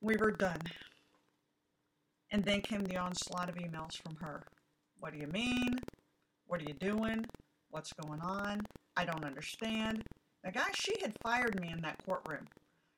We 0.00 0.16
were 0.16 0.32
done. 0.32 0.60
And 2.30 2.44
then 2.44 2.60
came 2.60 2.84
the 2.84 2.96
onslaught 2.96 3.48
of 3.48 3.54
emails 3.56 4.00
from 4.02 4.16
her. 4.16 4.42
What 4.98 5.12
do 5.12 5.18
you 5.18 5.28
mean? 5.28 5.78
What 6.46 6.60
are 6.60 6.64
you 6.64 6.74
doing? 6.74 7.24
What's 7.70 7.92
going 7.92 8.20
on? 8.20 8.60
I 8.96 9.04
don't 9.04 9.24
understand. 9.24 10.02
Now, 10.44 10.50
guys, 10.50 10.74
she 10.74 10.94
had 11.00 11.16
fired 11.22 11.60
me 11.60 11.70
in 11.72 11.80
that 11.82 11.98
courtroom. 12.04 12.46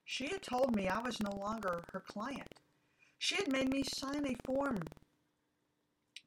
She 0.05 0.29
had 0.29 0.43
told 0.43 0.75
me 0.75 0.88
I 0.88 1.01
was 1.01 1.21
no 1.21 1.35
longer 1.37 1.83
her 1.93 2.01
client. 2.01 2.49
She 3.19 3.37
had 3.37 3.51
made 3.51 3.69
me 3.69 3.83
sign 3.83 4.27
a 4.27 4.37
form 4.47 4.79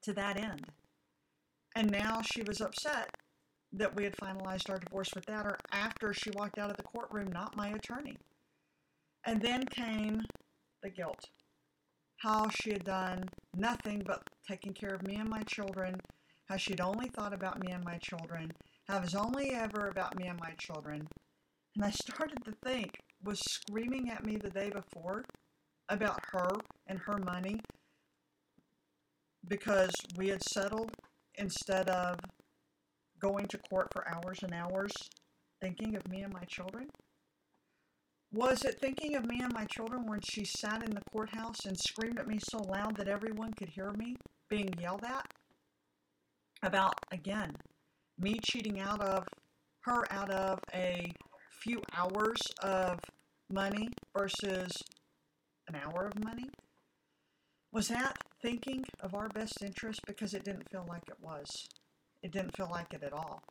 to 0.03 0.13
that 0.13 0.37
end. 0.37 0.65
And 1.75 1.89
now 1.89 2.21
she 2.21 2.43
was 2.43 2.61
upset 2.61 3.15
that 3.73 3.95
we 3.95 4.03
had 4.03 4.15
finalized 4.17 4.69
our 4.69 4.79
divorce 4.79 5.11
without 5.15 5.45
her 5.45 5.57
after 5.71 6.13
she 6.13 6.29
walked 6.31 6.57
out 6.57 6.69
of 6.69 6.77
the 6.77 6.83
courtroom, 6.83 7.31
not 7.31 7.55
my 7.55 7.69
attorney. 7.69 8.17
And 9.25 9.41
then 9.41 9.65
came 9.65 10.25
the 10.83 10.89
guilt. 10.89 11.29
How 12.21 12.49
she 12.49 12.71
had 12.71 12.83
done 12.83 13.29
nothing 13.55 14.03
but 14.05 14.21
taking 14.47 14.73
care 14.73 14.93
of 14.93 15.01
me 15.07 15.15
and 15.15 15.27
my 15.27 15.41
children, 15.41 15.99
how 16.47 16.55
she'd 16.55 16.79
only 16.79 17.07
thought 17.09 17.33
about 17.33 17.59
me 17.59 17.71
and 17.71 17.83
my 17.83 17.97
children, 17.97 18.51
how 18.87 18.97
it 18.97 19.01
was 19.01 19.15
only 19.15 19.49
ever 19.49 19.87
about 19.87 20.15
me 20.15 20.27
and 20.27 20.39
my 20.39 20.53
children. 20.59 21.07
And 21.75 21.83
I 21.83 21.89
started 21.89 22.37
to 22.45 22.53
think, 22.63 22.91
was 23.23 23.39
screaming 23.39 24.11
at 24.11 24.23
me 24.23 24.37
the 24.37 24.51
day 24.51 24.69
before 24.69 25.23
about 25.89 26.19
her 26.31 26.49
and 26.85 26.99
her 26.99 27.17
money 27.17 27.59
because 29.47 29.91
we 30.15 30.27
had 30.27 30.43
settled 30.43 30.91
instead 31.35 31.89
of 31.89 32.19
going 33.19 33.47
to 33.47 33.57
court 33.57 33.87
for 33.91 34.07
hours 34.07 34.43
and 34.43 34.53
hours 34.53 34.91
thinking 35.59 35.95
of 35.95 36.07
me 36.07 36.21
and 36.21 36.33
my 36.33 36.43
children? 36.43 36.87
Was 38.33 38.63
it 38.63 38.79
thinking 38.79 39.15
of 39.15 39.25
me 39.25 39.41
and 39.41 39.53
my 39.53 39.65
children 39.65 40.05
when 40.05 40.21
she 40.21 40.45
sat 40.45 40.83
in 40.83 40.91
the 40.91 41.01
courthouse 41.11 41.65
and 41.65 41.77
screamed 41.77 42.17
at 42.17 42.27
me 42.27 42.39
so 42.39 42.59
loud 42.59 42.95
that 42.95 43.09
everyone 43.09 43.53
could 43.53 43.67
hear 43.67 43.91
me 43.91 44.15
being 44.49 44.73
yelled 44.79 45.03
at? 45.03 45.25
About, 46.63 46.93
again, 47.11 47.51
me 48.17 48.39
cheating 48.41 48.79
out 48.79 49.01
of 49.01 49.27
her 49.81 50.05
out 50.11 50.29
of 50.29 50.59
a 50.73 51.11
few 51.61 51.81
hours 51.93 52.39
of 52.63 52.99
money 53.51 53.89
versus 54.15 54.71
an 55.67 55.75
hour 55.75 56.07
of 56.07 56.23
money? 56.23 56.49
Was 57.73 57.89
that 57.89 58.17
thinking 58.41 58.85
of 59.01 59.13
our 59.13 59.27
best 59.29 59.61
interest 59.61 59.99
because 60.07 60.33
it 60.33 60.45
didn't 60.45 60.69
feel 60.71 60.85
like 60.87 61.03
it 61.09 61.19
was? 61.21 61.67
It 62.23 62.31
didn't 62.31 62.55
feel 62.55 62.69
like 62.71 62.93
it 62.93 63.03
at 63.03 63.13
all. 63.13 63.41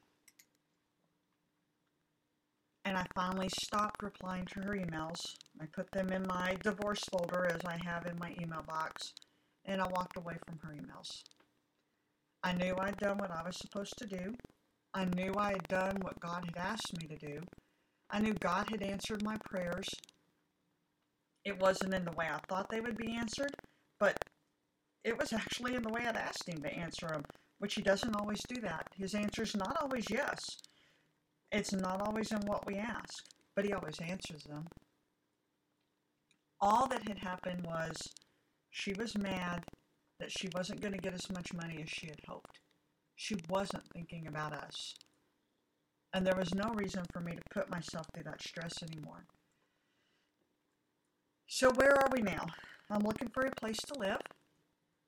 And 2.85 2.97
I 2.97 3.05
finally 3.15 3.49
stopped 3.61 4.03
replying 4.03 4.47
to 4.47 4.61
her 4.61 4.75
emails. 4.75 5.21
I 5.61 5.67
put 5.67 5.91
them 5.93 6.11
in 6.13 6.27
my 6.27 6.57
divorce 6.63 7.03
folder 7.13 7.47
as 7.47 7.61
I 7.65 7.79
have 7.85 8.07
in 8.07 8.19
my 8.19 8.35
email 8.41 8.63
box, 8.67 9.13
and 9.67 9.81
I 9.81 9.87
walked 9.89 10.17
away 10.17 10.37
from 10.47 10.59
her 10.63 10.75
emails. 10.75 11.23
I 12.43 12.53
knew 12.53 12.75
I'd 12.79 12.97
done 12.97 13.19
what 13.19 13.31
I 13.31 13.43
was 13.43 13.57
supposed 13.59 13.95
to 13.99 14.07
do. 14.07 14.35
I 14.95 15.05
knew 15.05 15.35
I 15.37 15.53
had 15.53 15.69
done 15.69 15.97
what 16.01 16.19
God 16.21 16.45
had 16.47 16.57
asked 16.57 16.99
me 16.99 17.07
to 17.09 17.17
do. 17.17 17.43
I 18.11 18.21
knew 18.21 18.35
God 18.35 18.71
had 18.71 18.83
answered 18.83 19.23
my 19.23 19.37
prayers. 19.45 19.89
It 21.45 21.61
wasn't 21.61 21.95
in 21.95 22.05
the 22.05 22.13
way 22.13 22.29
I 22.31 22.39
thought 22.49 22.71
they 22.71 22.81
would 22.81 22.97
be 22.97 23.15
answered, 23.15 23.55
but 23.99 24.17
it 25.05 25.19
was 25.19 25.33
actually 25.33 25.75
in 25.75 25.83
the 25.83 25.93
way 25.93 26.07
I'd 26.07 26.17
asked 26.17 26.49
Him 26.49 26.63
to 26.63 26.73
answer 26.73 27.09
them, 27.09 27.25
which 27.59 27.75
He 27.75 27.83
doesn't 27.83 28.17
always 28.17 28.41
do 28.49 28.61
that. 28.63 28.89
His 28.97 29.15
answer 29.15 29.43
is 29.43 29.55
not 29.55 29.77
always 29.81 30.07
yes. 30.11 30.39
It's 31.53 31.73
not 31.73 32.01
always 32.01 32.31
in 32.33 32.41
what 32.43 32.67
we 32.67 32.77
ask, 32.77 33.25
but 33.55 33.65
He 33.65 33.73
always 33.73 33.99
answers 34.01 34.45
them. 34.45 34.67
All 36.61 36.87
that 36.89 37.09
had 37.09 37.19
happened 37.19 37.65
was 37.67 37.97
she 38.71 38.93
was 38.93 39.17
mad 39.17 39.65
that 40.19 40.31
she 40.31 40.49
wasn't 40.55 40.81
going 40.81 40.93
to 40.93 41.01
get 41.01 41.15
as 41.15 41.31
much 41.31 41.53
money 41.55 41.81
as 41.83 41.89
she 41.89 42.07
had 42.07 42.21
hoped. 42.29 42.59
She 43.17 43.37
wasn't 43.49 43.85
thinking 43.93 44.27
about 44.27 44.53
us. 44.53 44.95
And 46.13 46.27
there 46.27 46.37
was 46.37 46.55
no 46.55 46.71
reason 46.75 47.05
for 47.13 47.21
me 47.21 47.33
to 47.33 47.43
put 47.51 47.71
myself 47.71 48.07
through 48.13 48.25
that 48.25 48.43
stress 48.43 48.83
anymore. 48.83 49.25
So, 51.47 51.71
where 51.77 51.95
are 51.95 52.09
we 52.13 52.23
now? 52.23 52.47
I'm 52.91 53.03
looking 53.03 53.29
for 53.29 53.47
a 53.47 53.51
place 53.53 53.79
to 53.79 53.99
live. 53.99 54.21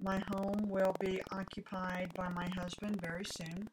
My 0.00 0.22
home 0.32 0.68
will 0.68 0.94
be 1.00 1.20
occupied 1.30 2.12
by 2.14 2.28
my 2.28 2.48
husband 2.56 3.00
very 3.00 3.24
soon. 3.24 3.68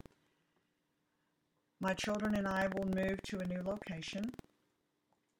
My 1.80 1.94
children 1.94 2.34
and 2.34 2.46
I 2.46 2.68
will 2.74 2.84
move 2.84 3.20
to 3.28 3.38
a 3.38 3.46
new 3.46 3.62
location. 3.62 4.30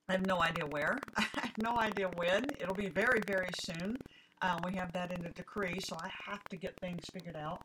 I 0.09 0.12
have 0.12 0.26
no 0.26 0.42
idea 0.42 0.66
where. 0.66 0.98
I 1.16 1.26
have 1.35 1.59
no 1.62 1.79
idea 1.79 2.09
when. 2.16 2.46
It'll 2.59 2.74
be 2.74 2.88
very, 2.88 3.20
very 3.26 3.50
soon. 3.61 3.96
Uh, 4.42 4.59
we 4.64 4.74
have 4.76 4.92
that 4.92 5.12
in 5.12 5.24
a 5.26 5.31
decree, 5.33 5.79
so 5.81 5.96
I 6.03 6.11
have 6.26 6.42
to 6.44 6.57
get 6.57 6.74
things 6.81 7.05
figured 7.12 7.37
out. 7.37 7.61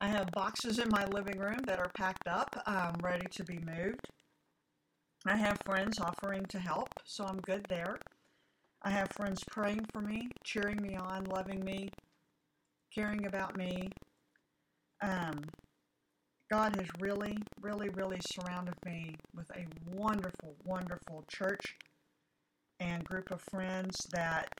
I 0.00 0.08
have 0.08 0.30
boxes 0.32 0.78
in 0.78 0.88
my 0.88 1.04
living 1.04 1.38
room 1.38 1.60
that 1.66 1.78
are 1.78 1.90
packed 1.94 2.26
up, 2.26 2.48
um, 2.66 2.94
ready 3.02 3.26
to 3.30 3.44
be 3.44 3.58
moved. 3.58 4.00
I 5.26 5.36
have 5.36 5.58
friends 5.64 6.00
offering 6.00 6.46
to 6.46 6.58
help, 6.58 6.88
so 7.04 7.24
I'm 7.24 7.40
good 7.42 7.64
there. 7.68 7.98
I 8.82 8.90
have 8.90 9.10
friends 9.12 9.44
praying 9.50 9.86
for 9.92 10.00
me, 10.00 10.28
cheering 10.44 10.82
me 10.82 10.96
on, 10.96 11.24
loving 11.24 11.62
me, 11.62 11.90
caring 12.92 13.26
about 13.26 13.56
me. 13.56 13.90
Um, 15.00 15.44
God 16.52 16.76
has 16.76 16.86
really, 17.00 17.38
really, 17.62 17.88
really 17.88 18.20
surrounded 18.30 18.74
me 18.84 19.16
with 19.34 19.48
a 19.56 19.64
wonderful, 19.96 20.54
wonderful 20.66 21.24
church 21.26 21.78
and 22.78 23.02
group 23.04 23.30
of 23.30 23.40
friends 23.50 23.96
that 24.12 24.50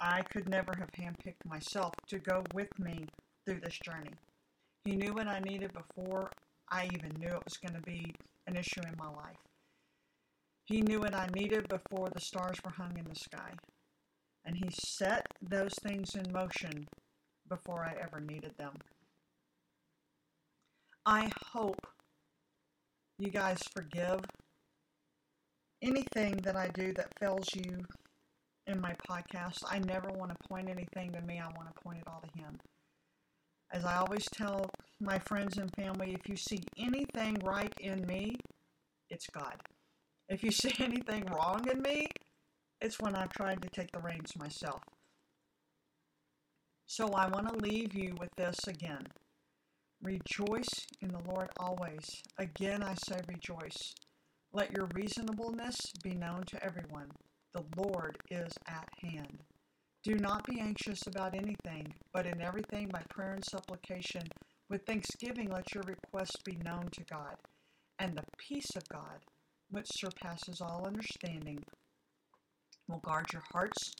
I 0.00 0.22
could 0.22 0.48
never 0.48 0.72
have 0.76 0.90
handpicked 0.90 1.46
myself 1.46 1.94
to 2.08 2.18
go 2.18 2.42
with 2.54 2.76
me 2.80 3.06
through 3.46 3.60
this 3.60 3.78
journey. 3.84 4.10
He 4.84 4.96
knew 4.96 5.14
what 5.14 5.28
I 5.28 5.38
needed 5.38 5.70
before 5.72 6.28
I 6.68 6.86
even 6.92 7.12
knew 7.20 7.36
it 7.36 7.44
was 7.44 7.58
going 7.58 7.80
to 7.80 7.82
be 7.82 8.12
an 8.48 8.56
issue 8.56 8.80
in 8.82 8.94
my 8.98 9.10
life. 9.10 9.38
He 10.64 10.80
knew 10.80 10.98
what 10.98 11.14
I 11.14 11.28
needed 11.32 11.68
before 11.68 12.10
the 12.12 12.20
stars 12.20 12.56
were 12.64 12.72
hung 12.72 12.98
in 12.98 13.04
the 13.04 13.14
sky. 13.14 13.52
And 14.44 14.56
He 14.56 14.68
set 14.72 15.24
those 15.40 15.74
things 15.84 16.16
in 16.16 16.32
motion 16.32 16.88
before 17.48 17.84
I 17.84 17.94
ever 18.02 18.18
needed 18.18 18.54
them. 18.58 18.72
I 21.06 21.30
hope 21.52 21.86
you 23.18 23.30
guys 23.30 23.58
forgive 23.74 24.20
anything 25.82 26.36
that 26.44 26.56
I 26.56 26.68
do 26.68 26.92
that 26.92 27.18
fails 27.18 27.48
you 27.54 27.84
in 28.66 28.80
my 28.80 28.94
podcast. 29.08 29.58
I 29.68 29.78
never 29.78 30.10
want 30.10 30.30
to 30.30 30.48
point 30.48 30.68
anything 30.68 31.12
to 31.12 31.20
me, 31.22 31.38
I 31.38 31.46
want 31.56 31.74
to 31.74 31.82
point 31.82 31.98
it 31.98 32.04
all 32.06 32.22
to 32.22 32.42
Him. 32.42 32.58
As 33.72 33.84
I 33.84 33.96
always 33.96 34.26
tell 34.32 34.68
my 35.00 35.18
friends 35.20 35.56
and 35.56 35.70
family, 35.74 36.12
if 36.12 36.28
you 36.28 36.36
see 36.36 36.60
anything 36.76 37.38
right 37.44 37.72
in 37.80 38.04
me, 38.06 38.36
it's 39.08 39.26
God. 39.28 39.56
If 40.28 40.42
you 40.44 40.50
see 40.52 40.74
anything 40.78 41.24
wrong 41.26 41.66
in 41.70 41.80
me, 41.80 42.08
it's 42.80 43.00
when 43.00 43.14
I've 43.14 43.30
tried 43.30 43.62
to 43.62 43.68
take 43.70 43.90
the 43.92 44.00
reins 44.00 44.36
myself. 44.36 44.82
So 46.86 47.08
I 47.08 47.28
want 47.28 47.48
to 47.48 47.64
leave 47.64 47.94
you 47.94 48.14
with 48.18 48.30
this 48.36 48.58
again. 48.66 49.06
Rejoice 50.02 50.86
in 51.02 51.08
the 51.08 51.22
Lord 51.28 51.50
always. 51.58 52.22
Again, 52.38 52.82
I 52.82 52.94
say 52.94 53.20
rejoice. 53.28 53.94
Let 54.52 54.72
your 54.76 54.88
reasonableness 54.94 55.76
be 56.02 56.14
known 56.14 56.44
to 56.46 56.64
everyone. 56.64 57.10
The 57.52 57.64
Lord 57.76 58.16
is 58.30 58.52
at 58.66 58.88
hand. 59.02 59.40
Do 60.02 60.16
not 60.16 60.46
be 60.46 60.60
anxious 60.60 61.06
about 61.06 61.34
anything, 61.34 61.94
but 62.14 62.26
in 62.26 62.40
everything 62.40 62.88
by 62.88 63.02
prayer 63.10 63.34
and 63.34 63.44
supplication, 63.44 64.22
with 64.70 64.86
thanksgiving 64.86 65.50
let 65.50 65.74
your 65.74 65.84
requests 65.84 66.42
be 66.44 66.56
known 66.64 66.88
to 66.92 67.04
God. 67.04 67.36
And 67.98 68.16
the 68.16 68.24
peace 68.38 68.70
of 68.76 68.88
God, 68.88 69.20
which 69.70 69.88
surpasses 69.90 70.62
all 70.62 70.86
understanding, 70.86 71.58
will 72.88 73.00
guard 73.00 73.26
your 73.32 73.44
hearts 73.52 73.92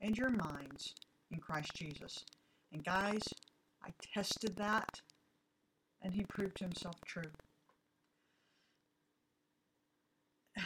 and 0.00 0.16
your 0.16 0.30
minds 0.30 0.94
in 1.32 1.38
Christ 1.40 1.72
Jesus. 1.74 2.24
And 2.72 2.84
guys, 2.84 3.22
I 3.82 3.90
tested 4.14 4.56
that, 4.56 4.88
and 6.02 6.14
he 6.14 6.24
proved 6.28 6.58
himself 6.58 6.96
true. 7.06 7.30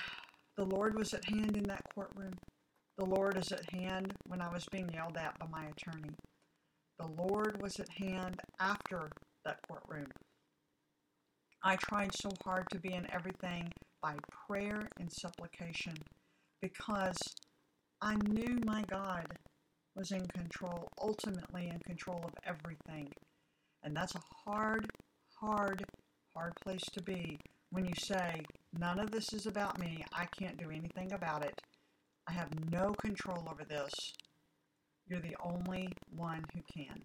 The 0.54 0.66
Lord 0.66 0.98
was 0.98 1.14
at 1.14 1.24
hand 1.24 1.56
in 1.56 1.64
that 1.64 1.82
courtroom. 1.94 2.34
The 2.98 3.06
Lord 3.06 3.38
is 3.38 3.50
at 3.52 3.70
hand 3.72 4.12
when 4.26 4.42
I 4.42 4.52
was 4.52 4.66
being 4.70 4.90
yelled 4.92 5.16
at 5.16 5.38
by 5.38 5.46
my 5.46 5.64
attorney. 5.64 6.14
The 6.98 7.08
Lord 7.08 7.60
was 7.62 7.80
at 7.80 7.88
hand 7.88 8.38
after 8.60 9.08
that 9.46 9.56
courtroom. 9.66 10.08
I 11.64 11.76
tried 11.76 12.14
so 12.14 12.28
hard 12.44 12.66
to 12.70 12.78
be 12.78 12.92
in 12.92 13.10
everything 13.12 13.72
by 14.02 14.16
prayer 14.46 14.88
and 15.00 15.10
supplication 15.10 15.94
because 16.60 17.16
I 18.02 18.16
knew 18.28 18.58
my 18.66 18.82
God 18.90 19.26
was 19.94 20.10
in 20.10 20.26
control, 20.26 20.88
ultimately 21.00 21.68
in 21.68 21.78
control 21.80 22.20
of 22.24 22.32
everything. 22.44 23.08
And 23.84 23.96
that's 23.96 24.14
a 24.14 24.20
hard, 24.44 24.90
hard, 25.42 25.84
hard 26.34 26.52
place 26.62 26.84
to 26.92 27.02
be 27.02 27.38
when 27.70 27.84
you 27.84 27.94
say, 27.98 28.42
None 28.78 28.98
of 29.00 29.10
this 29.10 29.32
is 29.32 29.46
about 29.46 29.78
me, 29.78 30.04
I 30.12 30.26
can't 30.38 30.56
do 30.56 30.70
anything 30.70 31.12
about 31.12 31.44
it. 31.44 31.60
I 32.28 32.32
have 32.32 32.48
no 32.70 32.94
control 33.00 33.46
over 33.50 33.64
this. 33.64 33.92
You're 35.08 35.20
the 35.20 35.36
only 35.44 35.88
one 36.16 36.44
who 36.54 36.60
can. 36.72 37.02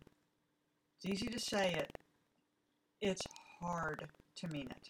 It's 0.98 1.06
easy 1.06 1.28
to 1.28 1.40
say 1.40 1.74
it, 1.74 1.92
it's 3.02 3.24
hard 3.60 4.06
to 4.38 4.48
mean 4.48 4.68
it. 4.70 4.90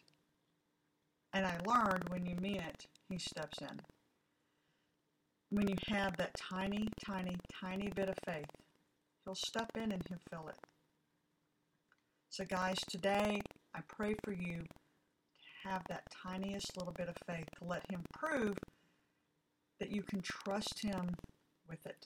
And 1.34 1.46
I 1.46 1.58
learned 1.66 2.10
when 2.10 2.26
you 2.26 2.36
mean 2.36 2.58
it, 2.58 2.86
He 3.10 3.18
steps 3.18 3.60
in. 3.62 3.80
When 5.50 5.68
you 5.68 5.76
have 5.88 6.18
that 6.18 6.36
tiny, 6.36 6.90
tiny, 7.06 7.38
tiny 7.62 7.90
bit 7.96 8.10
of 8.10 8.16
faith, 8.26 8.50
He'll 9.24 9.36
step 9.36 9.70
in 9.76 9.92
and 9.92 10.04
He'll 10.08 10.20
fill 10.30 10.50
it. 10.50 10.77
So, 12.38 12.46
guys, 12.46 12.78
today 12.88 13.42
I 13.74 13.80
pray 13.88 14.14
for 14.24 14.32
you 14.32 14.60
to 14.60 15.68
have 15.68 15.82
that 15.90 16.04
tiniest 16.24 16.78
little 16.78 16.94
bit 16.94 17.10
of 17.10 17.16
faith 17.26 17.48
to 17.58 17.68
let 17.68 17.82
Him 17.90 18.04
prove 18.14 18.54
that 19.80 19.90
you 19.90 20.04
can 20.04 20.22
trust 20.22 20.84
Him 20.84 21.16
with 21.68 21.84
it. 21.88 22.06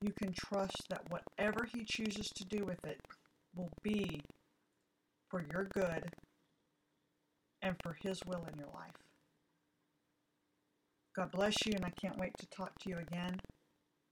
You 0.00 0.10
can 0.20 0.32
trust 0.32 0.88
that 0.88 1.08
whatever 1.08 1.68
He 1.72 1.84
chooses 1.84 2.30
to 2.30 2.44
do 2.46 2.64
with 2.64 2.84
it 2.84 2.98
will 3.54 3.70
be 3.84 4.22
for 5.30 5.44
your 5.52 5.68
good 5.72 6.10
and 7.62 7.76
for 7.84 7.96
His 8.02 8.18
will 8.26 8.44
in 8.52 8.58
your 8.58 8.70
life. 8.74 8.90
God 11.14 11.30
bless 11.30 11.54
you, 11.64 11.74
and 11.76 11.84
I 11.84 11.92
can't 12.02 12.18
wait 12.18 12.32
to 12.40 12.46
talk 12.48 12.72
to 12.80 12.90
you 12.90 12.96
again. 12.96 13.38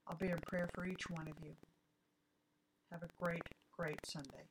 I'll 0.07 0.15
be 0.15 0.27
in 0.27 0.39
prayer 0.47 0.69
for 0.73 0.85
each 0.85 1.09
one 1.09 1.27
of 1.27 1.35
you. 1.43 1.51
Have 2.93 3.03
a 3.03 3.09
great, 3.21 3.41
great 3.77 3.99
Sunday. 4.05 4.45